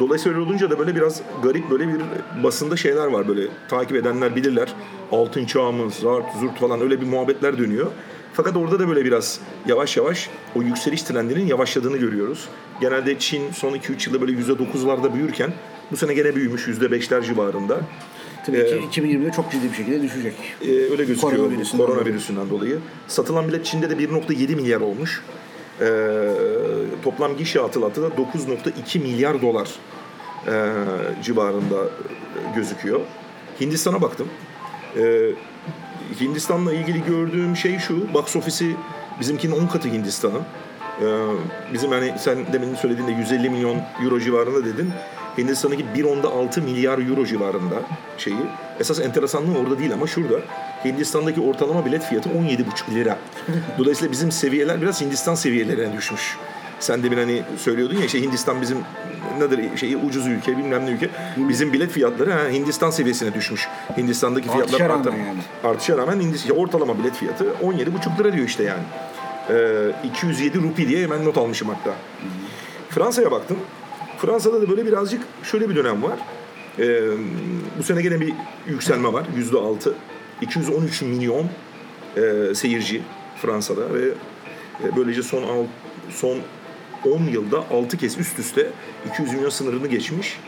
[0.00, 2.00] Dolayısıyla öyle olunca da böyle biraz garip böyle bir
[2.42, 4.74] basında şeyler var böyle takip edenler bilirler.
[5.12, 7.86] Altın çağımız, zart, zurt falan öyle bir muhabbetler dönüyor.
[8.34, 12.48] Fakat orada da böyle biraz yavaş yavaş o yükseliş trendinin yavaşladığını görüyoruz.
[12.80, 15.52] Genelde Çin son 2-3 yılda böyle %9'larda büyürken
[15.92, 17.80] bu sene gene büyümüş %5'ler civarında.
[18.46, 20.34] Tabii Ee, ki 2020'de çok ciddi bir şekilde düşecek.
[20.62, 22.78] Ee, öyle gözüküyor Koronavirüsünden koronavirüsünden dolayı.
[23.08, 25.22] Satılan bilet Çin'de de 1.7 milyar olmuş.
[25.80, 25.84] e,
[27.06, 29.68] toplam gişe hasılatı da 9.2 milyar dolar
[30.46, 30.52] e,
[31.22, 31.76] civarında
[32.56, 33.00] gözüküyor.
[33.60, 34.28] Hindistan'a baktım.
[34.96, 35.30] E,
[36.20, 38.76] Hindistan'la ilgili gördüğüm şey şu, box ofisi
[39.20, 40.42] bizimkinin 10 katı Hindistan'ın.
[41.00, 41.06] E,
[41.72, 44.90] bizim hani sen demin söylediğinde 150 milyon euro civarında dedin.
[45.38, 47.76] Hindistan'daki 1.6 milyar euro civarında
[48.18, 48.36] şeyi.
[48.80, 50.40] Esas enteresanlığı orada değil ama şurada.
[50.84, 53.18] Hindistan'daki ortalama bilet fiyatı 17,5 lira.
[53.78, 56.36] Dolayısıyla bizim seviyeler biraz Hindistan seviyelerine düşmüş.
[56.80, 58.78] Sen de bir hani söylüyordun ya işte Hindistan bizim
[59.38, 61.10] nedir şeyi ucuz ülke bilmem ne ülke.
[61.36, 63.68] Bizim bilet fiyatları ha, Hindistan seviyesine düşmüş.
[63.96, 65.12] Hindistan'daki fiyatlar Artışa rağmen artar.
[65.12, 65.38] yani.
[65.64, 68.82] Artışa rağmen Hindistan ortalama bilet fiyatı 17,5 lira diyor işte yani.
[69.50, 71.94] Ee, 207 rupi diye hemen not almışım hatta.
[72.90, 73.56] Fransa'ya baktım.
[74.18, 76.18] Fransa'da da böyle birazcık şöyle bir dönem var.
[76.78, 77.00] Ee,
[77.78, 78.32] bu sene gene bir
[78.66, 79.26] yükselme var.
[79.36, 79.94] Yüzde altı.
[80.40, 81.46] 213 milyon
[82.16, 83.02] e, seyirci
[83.42, 84.04] Fransa'da ve
[84.84, 85.64] e, böylece son al,
[86.10, 86.38] son
[87.06, 88.70] 10 yılda 6 kez üst üste
[89.12, 90.38] 200 milyon sınırını geçmiş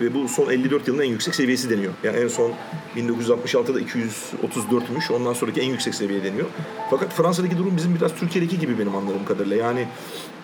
[0.00, 1.92] ve bu son 54 yılın en yüksek seviyesi deniyor.
[2.04, 2.52] Yani en son
[2.96, 5.12] 1966'da 234'müş.
[5.12, 6.46] Ondan sonraki en yüksek seviye deniyor.
[6.90, 9.56] Fakat Fransa'daki durum bizim biraz Türkiye'deki gibi benim anladığım kadarıyla.
[9.56, 9.86] Yani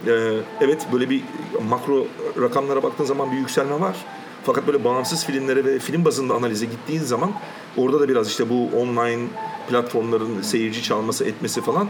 [0.06, 0.12] e,
[0.60, 1.22] evet böyle bir
[1.68, 2.06] makro
[2.40, 3.96] rakamlara baktığın zaman bir yükselme var.
[4.44, 7.32] Fakat böyle bağımsız filmlere ve film bazında analize gittiğin zaman
[7.76, 9.26] orada da biraz işte bu online
[9.68, 11.88] platformların seyirci çalması etmesi falan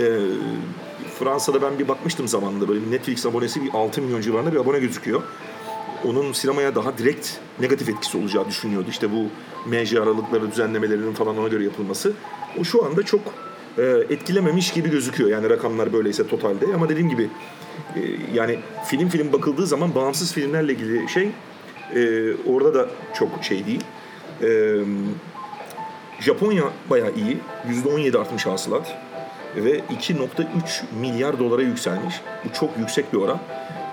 [0.00, 0.04] e,
[1.20, 5.22] Fransa'da ben bir bakmıştım zamanında böyle Netflix abonesi bir 6 milyon civarında bir abone gözüküyor.
[6.04, 8.86] Onun sinemaya daha direkt negatif etkisi olacağı düşünüyordu.
[8.90, 9.26] İşte bu
[9.70, 12.12] mecra aralıkları düzenlemelerinin falan ona göre yapılması.
[12.60, 13.20] O şu anda çok
[13.78, 15.30] e, etkilememiş gibi gözüküyor.
[15.30, 16.66] Yani rakamlar böyleyse totalde.
[16.74, 17.30] Ama dediğim gibi
[17.96, 18.00] e,
[18.34, 21.30] yani film film bakıldığı zaman bağımsız filmlerle ilgili şey
[21.94, 23.84] e, orada da çok şey değil.
[24.42, 24.78] E,
[26.20, 27.38] Japonya bayağı iyi.
[27.84, 28.98] %17 artmış hasılat.
[29.56, 32.14] Ve 2.3 milyar dolara yükselmiş.
[32.44, 33.38] Bu çok yüksek bir oran.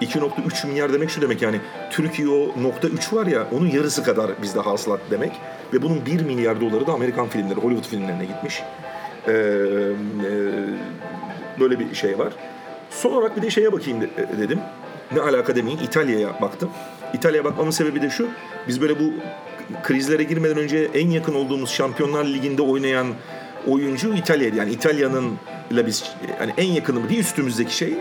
[0.02, 1.60] 2.3 milyar demek şu demek yani
[1.92, 5.32] Türkiye o nokta 3 var ya onun yarısı kadar bizde hasılat demek.
[5.74, 8.64] Ve bunun 1 milyar doları da Amerikan filmleri, Hollywood filmlerine gitmiş.
[9.28, 9.34] Ee, e,
[11.60, 12.34] böyle bir şey var.
[12.90, 14.60] Son olarak bir de şeye bakayım de- dedim.
[15.12, 16.70] Ne alaka demeyin İtalya'ya baktım.
[17.14, 18.28] İtalya'ya bakmamın sebebi de şu.
[18.68, 19.14] Biz böyle bu
[19.84, 23.08] krizlere girmeden önce en yakın olduğumuz Şampiyonlar Ligi'nde oynayan
[23.68, 24.56] oyuncu İtalya'ydı.
[24.56, 25.34] Yani İtalya'nın
[25.72, 26.04] ile biz
[26.40, 27.94] yani en yakınımı değil üstümüzdeki şey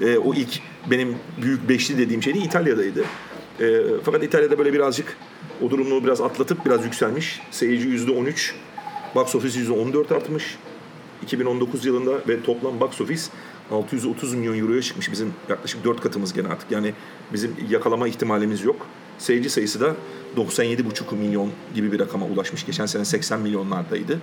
[0.00, 0.60] e, o ilk
[0.90, 3.04] benim büyük beşli dediğim şey de İtalya'daydı.
[3.60, 5.16] E, fakat İtalya'da böyle birazcık
[5.62, 7.40] o durumu biraz atlatıp biraz yükselmiş.
[7.50, 8.54] Seyirci yüzde 13,
[9.14, 10.58] box office yüzde 14 artmış.
[11.22, 13.22] 2019 yılında ve toplam box office
[13.70, 15.12] 630 milyon euroya çıkmış.
[15.12, 16.70] Bizim yaklaşık 4 katımız gene artık.
[16.70, 16.94] Yani
[17.32, 18.86] bizim yakalama ihtimalimiz yok.
[19.18, 19.94] Seyirci sayısı da
[20.36, 22.66] 97,5 milyon gibi bir rakama ulaşmış.
[22.66, 24.18] Geçen sene 80 milyonlardaydı.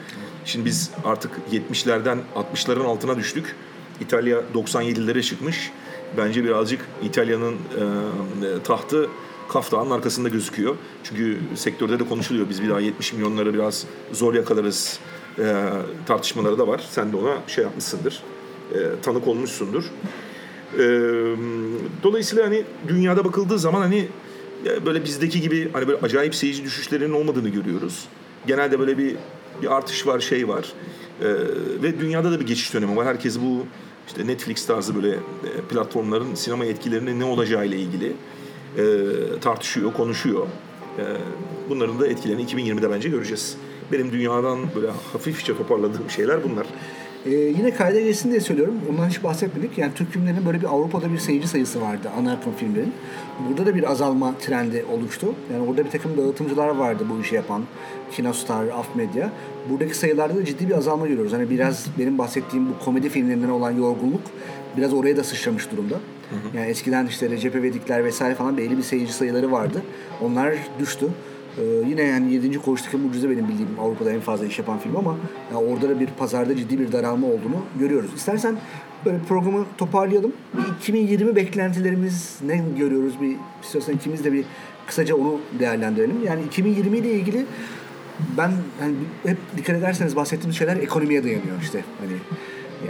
[0.45, 3.55] Şimdi biz artık 70'lerden 60'ların altına düştük.
[4.01, 5.71] İtalya 97'lere çıkmış.
[6.17, 9.09] Bence birazcık İtalya'nın e, tahtı
[9.49, 10.75] Kaf Dağı'nın arkasında gözüküyor.
[11.03, 12.49] Çünkü sektörde de konuşuluyor.
[12.49, 14.99] Biz bir daha 70 milyonları biraz zor yakalarız
[15.39, 15.65] e,
[16.05, 16.87] tartışmaları da var.
[16.89, 18.23] Sen de ona şey yapmışsındır.
[18.73, 19.83] E, tanık olmuşsundur.
[20.73, 20.79] E,
[22.03, 24.07] dolayısıyla hani dünyada bakıldığı zaman hani
[24.85, 28.07] böyle bizdeki gibi hani böyle acayip seyirci düşüşlerinin olmadığını görüyoruz.
[28.47, 29.15] Genelde böyle bir
[29.61, 30.73] bir artış var, şey var.
[31.21, 31.25] E,
[31.83, 33.05] ve dünyada da bir geçiş dönemi var.
[33.05, 33.65] Herkes bu
[34.07, 38.13] işte Netflix tarzı böyle e, platformların sinema etkilerinin ne olacağı ile ilgili
[38.77, 38.83] e,
[39.41, 40.47] tartışıyor, konuşuyor.
[40.97, 41.03] E,
[41.69, 43.57] bunların da etkilerini 2020'de bence göreceğiz.
[43.91, 46.67] Benim dünyadan böyle hafifçe toparladığım şeyler bunlar.
[47.25, 48.75] Ee, yine kayda geçsin diye söylüyorum.
[48.91, 49.77] Ondan hiç bahsetmedik.
[49.77, 52.93] Yani Türk filmlerinin böyle bir Avrupa'da bir seyirci sayısı vardı ana akım filmlerin.
[53.49, 55.27] Burada da bir azalma trendi oluştu.
[55.53, 57.63] Yani orada bir takım dağıtımcılar vardı bu işi yapan.
[58.11, 59.29] Kinostar, Af Medya.
[59.69, 61.33] Buradaki sayılarda da ciddi bir azalma görüyoruz.
[61.33, 64.21] Hani biraz benim bahsettiğim bu komedi filmlerinden olan yorgunluk
[64.77, 65.95] biraz oraya da sıçramış durumda.
[66.53, 69.81] Yani eskiden işte Recep İvedikler vesaire falan belli bir seyirci sayıları vardı.
[70.21, 71.07] Onlar düştü.
[71.59, 72.61] Ee, yine yani 7.
[72.61, 75.17] Koğuştaki Mucize benim bildiğim Avrupa'da en fazla iş yapan film ama
[75.53, 78.11] yani orada da bir pazarda ciddi bir daralma olduğunu görüyoruz.
[78.15, 78.57] İstersen
[79.05, 80.33] böyle programı toparlayalım.
[80.53, 83.21] Bir 2020 beklentilerimiz ne görüyoruz?
[83.21, 84.45] Bir istiyorsan ikimiz de bir
[84.87, 86.23] kısaca onu değerlendirelim.
[86.25, 87.45] Yani 2020 ile ilgili
[88.37, 88.93] ben hani
[89.25, 91.83] hep dikkat ederseniz bahsettiğimiz şeyler ekonomiye dayanıyor işte.
[91.99, 92.13] Hani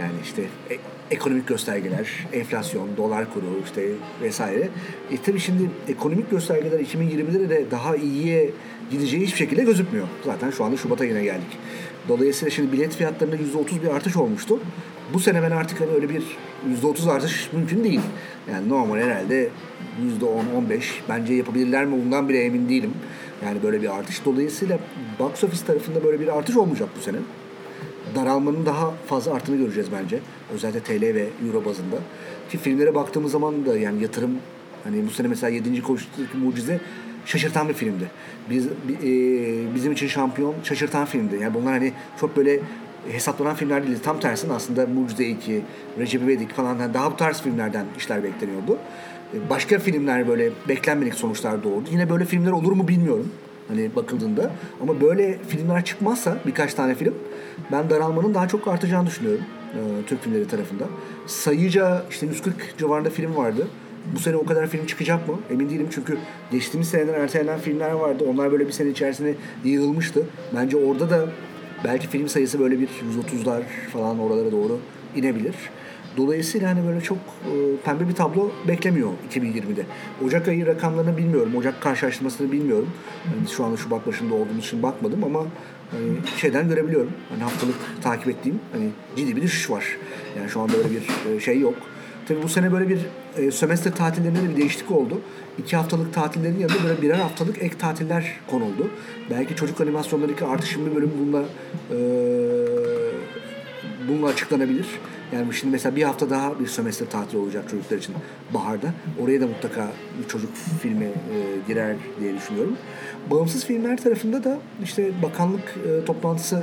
[0.02, 3.86] yani işte e- ekonomik göstergeler, enflasyon, dolar kuru işte
[4.22, 4.68] vesaire.
[5.10, 8.50] E tabii şimdi ekonomik göstergeler 2020'de de daha iyiye
[8.90, 10.06] gideceği hiçbir şekilde gözükmüyor.
[10.24, 11.58] Zaten şu anda Şubat'a yine geldik.
[12.08, 14.60] Dolayısıyla şimdi bilet fiyatlarında %30 bir artış olmuştu.
[15.14, 16.22] Bu sene ben artık hani öyle bir
[16.82, 18.00] %30 artış mümkün değil.
[18.50, 19.48] Yani normal herhalde
[20.20, 22.92] %10-15 bence yapabilirler mi bundan bile emin değilim.
[23.44, 24.24] Yani böyle bir artış.
[24.24, 24.78] Dolayısıyla
[25.18, 27.16] box office tarafında böyle bir artış olmayacak bu sene.
[28.14, 30.20] Daralmanın daha fazla arttığını göreceğiz bence.
[30.54, 31.96] Özellikle TL ve Euro bazında.
[32.50, 34.30] Ki filmlere baktığımız zaman da yani yatırım
[34.84, 35.82] hani bu sene mesela 7.
[35.82, 36.80] Koşudaki Mucize
[37.26, 38.10] şaşırtan bir filmdi.
[38.50, 41.38] Biz bi- e, bizim için şampiyon şaşırtan filmdi.
[41.42, 42.60] Yani bunlar hani çok böyle
[43.12, 43.98] hesaplanan filmler değil.
[44.02, 45.60] Tam tersine aslında Mucize 2,
[45.98, 48.78] Recep İvedik falan yani daha bu tarz filmlerden işler bekleniyordu.
[49.34, 51.88] E, Başka filmler böyle beklenmedik sonuçlar doğurdu.
[51.90, 53.32] Yine böyle filmler olur mu bilmiyorum.
[53.70, 54.50] Hani bakıldığında.
[54.82, 57.14] Ama böyle filmler çıkmazsa birkaç tane film
[57.72, 59.44] ben daralmanın daha çok artacağını düşünüyorum.
[59.74, 60.84] e, Türk filmleri tarafında.
[61.26, 63.68] Sayıca işte 140 civarında film vardı.
[64.14, 65.34] Bu sene o kadar film çıkacak mı?
[65.50, 66.18] Emin değilim çünkü
[66.52, 68.24] geçtiğimiz seneden ertelenen filmler vardı.
[68.28, 70.22] Onlar böyle bir sene içerisinde yığılmıştı.
[70.56, 71.28] Bence orada da
[71.84, 73.62] belki film sayısı böyle bir 130'lar
[73.92, 74.78] falan oralara doğru
[75.16, 75.54] inebilir.
[76.16, 79.86] Dolayısıyla hani böyle çok e, pembe bir tablo beklemiyor 2020'de.
[80.24, 81.56] Ocak ayı rakamlarını bilmiyorum.
[81.56, 82.90] Ocak karşılaştırmasını bilmiyorum.
[83.24, 85.46] Yani şu anda Şubat başında olduğumuz için bakmadım ama
[85.90, 87.12] hani şeyden görebiliyorum.
[87.28, 89.84] Hani haftalık takip ettiğim hani ciddi bir düşüş var.
[90.38, 91.74] Yani şu anda öyle bir e, şey yok.
[92.28, 92.98] Tabii bu sene böyle bir
[93.36, 95.20] e, sömestr tatillerinde de bir değişiklik oldu.
[95.58, 98.90] İki haftalık tatillerin yanında böyle birer haftalık ek tatiller konuldu.
[99.30, 101.42] Belki çocuk animasyonlarındaki artışın bir bölümü bununla
[101.90, 102.99] e,
[104.08, 104.86] bununla açıklanabilir.
[105.32, 108.14] Yani şimdi mesela bir hafta daha bir sömestr tatili olacak çocuklar için
[108.54, 108.86] baharda.
[109.22, 109.88] Oraya da mutlaka
[110.22, 110.50] bir çocuk
[110.82, 111.10] filmi e,
[111.68, 112.76] girer diye düşünüyorum.
[113.30, 116.62] Bağımsız filmler tarafında da işte bakanlık e, toplantısı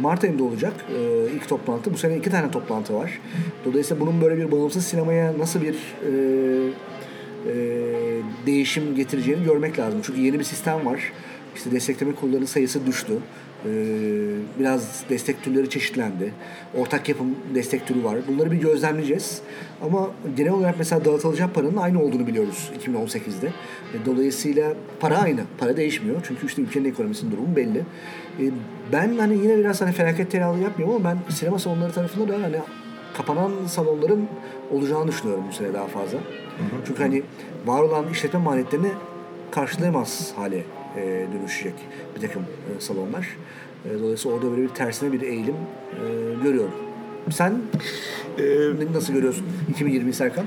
[0.00, 1.92] Mart ayında olacak e, ilk toplantı.
[1.92, 3.20] Bu sene iki tane toplantı var.
[3.64, 6.12] Dolayısıyla bunun böyle bir bağımsız sinemaya nasıl bir e,
[7.46, 7.56] e,
[8.46, 10.00] değişim getireceğini görmek lazım.
[10.02, 11.12] Çünkü yeni bir sistem var.
[11.56, 13.12] İşte destekleme kurullarının sayısı düştü.
[13.66, 13.68] Ee,
[14.60, 16.32] biraz destek türleri çeşitlendi.
[16.78, 18.16] Ortak yapım destek türü var.
[18.28, 19.40] Bunları bir gözlemleyeceğiz.
[19.82, 23.46] Ama genel olarak mesela dağıtılacak paranın aynı olduğunu biliyoruz 2018'de.
[23.94, 25.40] E, Dolayısıyla para aynı.
[25.58, 26.20] Para değişmiyor.
[26.28, 27.78] Çünkü işte ülkenin ekonomisinin durumu belli.
[28.40, 28.44] E,
[28.92, 32.56] Ben hani yine biraz hani felaket telalı yapmıyorum ama ben sinema salonları tarafında da hani
[33.16, 34.28] kapanan salonların
[34.72, 36.18] olacağını düşünüyorum bu sene daha fazla.
[36.86, 37.22] Çünkü hani
[37.66, 38.90] var olan işletme maliyetlerini
[39.50, 40.62] karşılayamaz hale
[40.96, 41.74] e, dönüşecek
[42.16, 43.36] bir takım e, salonlar.
[43.84, 46.04] E, dolayısıyla orada böyle bir tersine bir eğilim e,
[46.42, 46.74] görüyorum.
[47.30, 47.60] Sen
[48.38, 50.44] Ee, nasıl görüyorsun 2020 Serkan?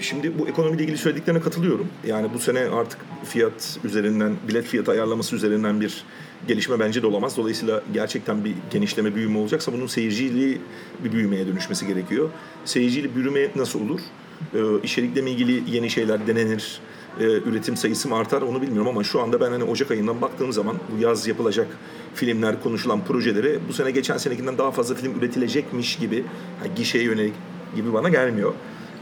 [0.00, 1.88] Şimdi bu ekonomiyle ilgili söylediklerine katılıyorum.
[2.06, 6.04] Yani bu sene artık fiyat üzerinden, bilet fiyatı ayarlaması üzerinden bir
[6.48, 7.36] gelişme bence de olamaz.
[7.36, 10.58] Dolayısıyla gerçekten bir genişleme, büyüme olacaksa bunun seyircili
[11.04, 12.30] bir büyümeye dönüşmesi gerekiyor.
[12.64, 14.00] Seyircili büyüme nasıl olur?
[14.54, 16.80] Ee, içerikle ilgili yeni şeyler denenir.
[17.20, 20.52] Ee, üretim sayısı mı artar onu bilmiyorum ama şu anda ben hani Ocak ayından baktığım
[20.52, 21.66] zaman bu yaz yapılacak
[22.14, 26.24] filmler, konuşulan projeleri bu sene geçen senekinden daha fazla film üretilecekmiş gibi,
[26.64, 27.34] yani gişeye yönelik
[27.76, 28.52] gibi bana gelmiyor.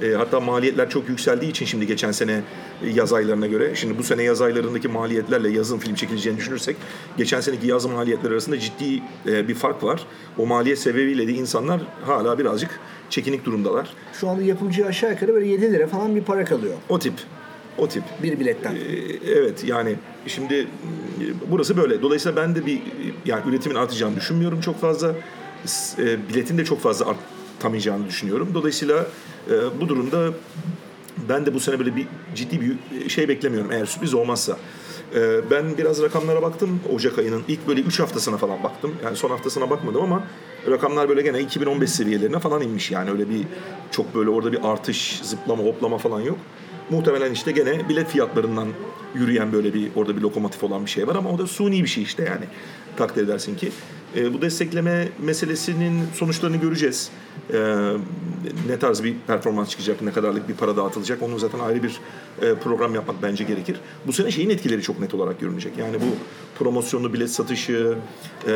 [0.02, 2.40] E, hatta maliyetler çok yükseldiği için şimdi geçen sene
[2.82, 6.76] e, yaz aylarına göre, şimdi bu sene yaz aylarındaki maliyetlerle yazın film çekileceğini düşünürsek,
[7.16, 10.06] geçen seneki yaz maliyetleri arasında ciddi e, bir fark var.
[10.38, 13.88] O maliyet sebebiyle de insanlar hala birazcık çekinik durumdalar.
[14.20, 17.14] Şu anda yapımcıya aşağı yukarı böyle 7 lira falan bir para kalıyor O tip,
[17.78, 18.02] o tip.
[18.22, 18.74] bir biletten.
[18.74, 18.78] E,
[19.26, 19.96] Evet yani
[20.26, 20.66] şimdi e,
[21.50, 22.02] burası böyle.
[22.02, 22.82] Dolayısıyla ben de bir
[23.26, 25.14] yani üretimin artacağını düşünmüyorum çok fazla.
[25.98, 27.06] E, Biletin de çok fazla
[27.58, 28.48] artamayacağını düşünüyorum.
[28.54, 29.06] Dolayısıyla
[29.50, 30.30] e, bu durumda
[31.28, 34.56] ben de bu sene böyle bir ciddi bir şey beklemiyorum eğer sürpriz olmazsa.
[35.14, 38.94] E, Ben biraz rakamlara baktım Ocak ayının ilk böyle 3 haftasına falan baktım.
[39.04, 40.24] Yani son haftasına bakmadım ama
[40.70, 42.90] rakamlar böyle gene 2015 seviyelerine falan inmiş.
[42.90, 43.40] Yani öyle bir
[43.90, 46.38] çok böyle orada bir artış, zıplama, hoplama falan yok.
[46.90, 48.68] Muhtemelen işte gene bilet fiyatlarından
[49.14, 51.88] yürüyen böyle bir orada bir lokomotif olan bir şey var ama o da suni bir
[51.88, 52.44] şey işte yani
[52.96, 53.70] takdir edersin ki.
[54.16, 57.10] E, bu destekleme meselesinin sonuçlarını göreceğiz.
[57.52, 57.58] E,
[58.68, 62.00] ne tarz bir performans çıkacak, ne kadarlık bir para dağıtılacak onu zaten ayrı bir
[62.42, 63.76] e, program yapmak bence gerekir.
[64.06, 65.72] Bu sene şeyin etkileri çok net olarak görünecek.
[65.78, 66.04] Yani bu
[66.58, 67.94] promosyonlu bilet satışı,
[68.48, 68.52] e,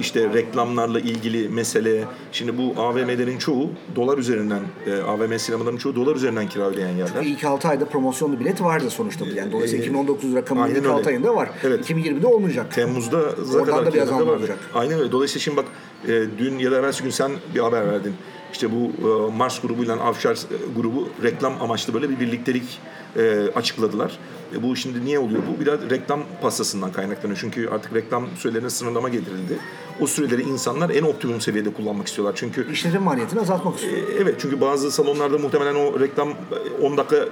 [0.00, 2.04] işte reklamlarla ilgili mesele.
[2.32, 7.22] Şimdi bu AVM'lerin çoğu dolar üzerinden, e, AVM sinemaların çoğu dolar üzerinden kira ödeyen yerler.
[7.22, 9.24] İlk 6 ayda promosyonlu bilet vardı sonuçta.
[9.26, 11.08] Yani dolayısıyla Ee, 2019 rakamının aynen ilk 6 öyle.
[11.08, 11.50] ayında var.
[11.64, 11.90] Evet.
[11.90, 12.74] 2020'de olmayacak.
[12.74, 14.40] Temmuz'da Oradan kadar da bir azalma vardı.
[14.40, 14.58] olacak.
[14.74, 15.12] Aynen öyle.
[15.12, 15.66] Dolayısıyla şimdi bak
[16.04, 18.14] e, dün ya da evvelsi gün sen bir haber verdin.
[18.52, 20.36] İşte bu e, Mars grubuyla Avşar e,
[20.76, 22.78] grubu reklam amaçlı böyle bir birliktelik
[23.16, 24.18] e, açıkladılar.
[24.56, 25.60] E, bu şimdi niye oluyor bu?
[25.60, 27.38] Biraz reklam pastasından kaynaklanıyor.
[27.40, 29.58] Çünkü artık reklam sürelerine sınırlama getirildi.
[30.00, 32.34] O süreleri insanlar en optimum seviyede kullanmak istiyorlar.
[32.36, 33.96] Çünkü İşletim maliyetini azaltmak istiyor.
[33.96, 37.26] e, Evet çünkü bazı salonlarda muhtemelen o reklam e, 10 dakika e,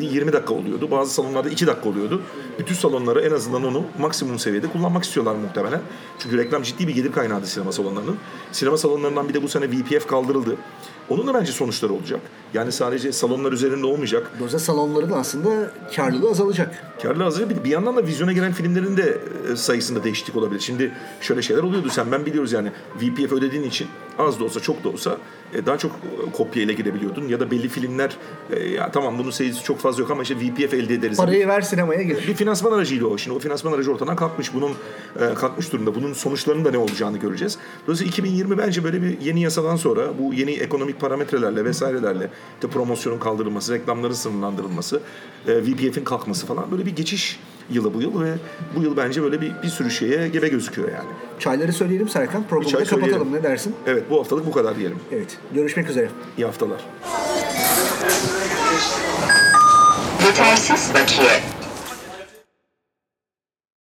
[0.00, 0.90] 20 dakika oluyordu.
[0.90, 2.22] Bazı salonlarda 2 dakika oluyordu.
[2.58, 5.80] Bütün salonları en azından onu maksimum seviyede kullanmak istiyorlar muhtemelen.
[6.18, 8.16] Çünkü reklam ciddi bir gelir kaynağıydı sinema salonlarının.
[8.52, 10.56] Sinema salonlarından bir de bu sene VPF kaldırıldı.
[11.10, 12.20] Onun da bence sonuçları olacak.
[12.54, 14.30] Yani sadece salonlar üzerinde olmayacak.
[14.34, 16.84] Dolayısıyla salonların aslında karlılığı azalacak.
[17.02, 17.64] Karlı azalıyor.
[17.64, 19.18] Bir, yandan da vizyona giren filmlerin de
[19.52, 20.60] e, sayısında değişiklik olabilir.
[20.60, 21.88] Şimdi şöyle şeyler oluyordu.
[21.90, 23.86] Sen hemen biliyoruz yani VPF ödediğin için
[24.18, 25.16] az da olsa çok da olsa
[25.66, 28.16] daha çok e, kopya ile girebiliyordun ya da belli filmler
[28.50, 31.16] e, ya tamam bunun sayısı çok fazla yok ama işte VPF elde ederiz.
[31.16, 32.28] Parayı ver sinemaya gir.
[32.28, 33.18] Bir finansman aracıyla o.
[33.18, 34.54] Şimdi o finansman aracı ortadan kalkmış.
[34.54, 34.70] Bunun
[35.20, 35.94] e, kalkmış durumda.
[35.94, 37.58] Bunun sonuçlarının da ne olacağını göreceğiz.
[37.86, 43.18] Dolayısıyla 2020 bence böyle bir yeni yasadan sonra bu yeni ekonomik parametrelerle vesairelerle işte promosyonun
[43.18, 45.00] kaldırılması, reklamların sınırlandırılması,
[45.46, 47.40] e, VPF'in kalkması falan böyle bir geçiş
[47.70, 48.34] yılı bu yıl ve
[48.76, 51.08] bu yıl bence böyle bir, bir sürü şeye gebe gözüküyor yani.
[51.38, 52.44] Çayları söyleyelim Serkan.
[52.50, 53.10] Programı çay da kapatalım.
[53.12, 53.32] söyleyelim.
[53.32, 53.74] Ne dersin?
[53.86, 54.96] Evet bu haftalık bu kadar diyelim.
[55.12, 55.38] Evet.
[55.54, 56.08] Görüşmek üzere.
[56.38, 56.80] İyi haftalar.
[60.26, 61.40] Yetersiz bakiye.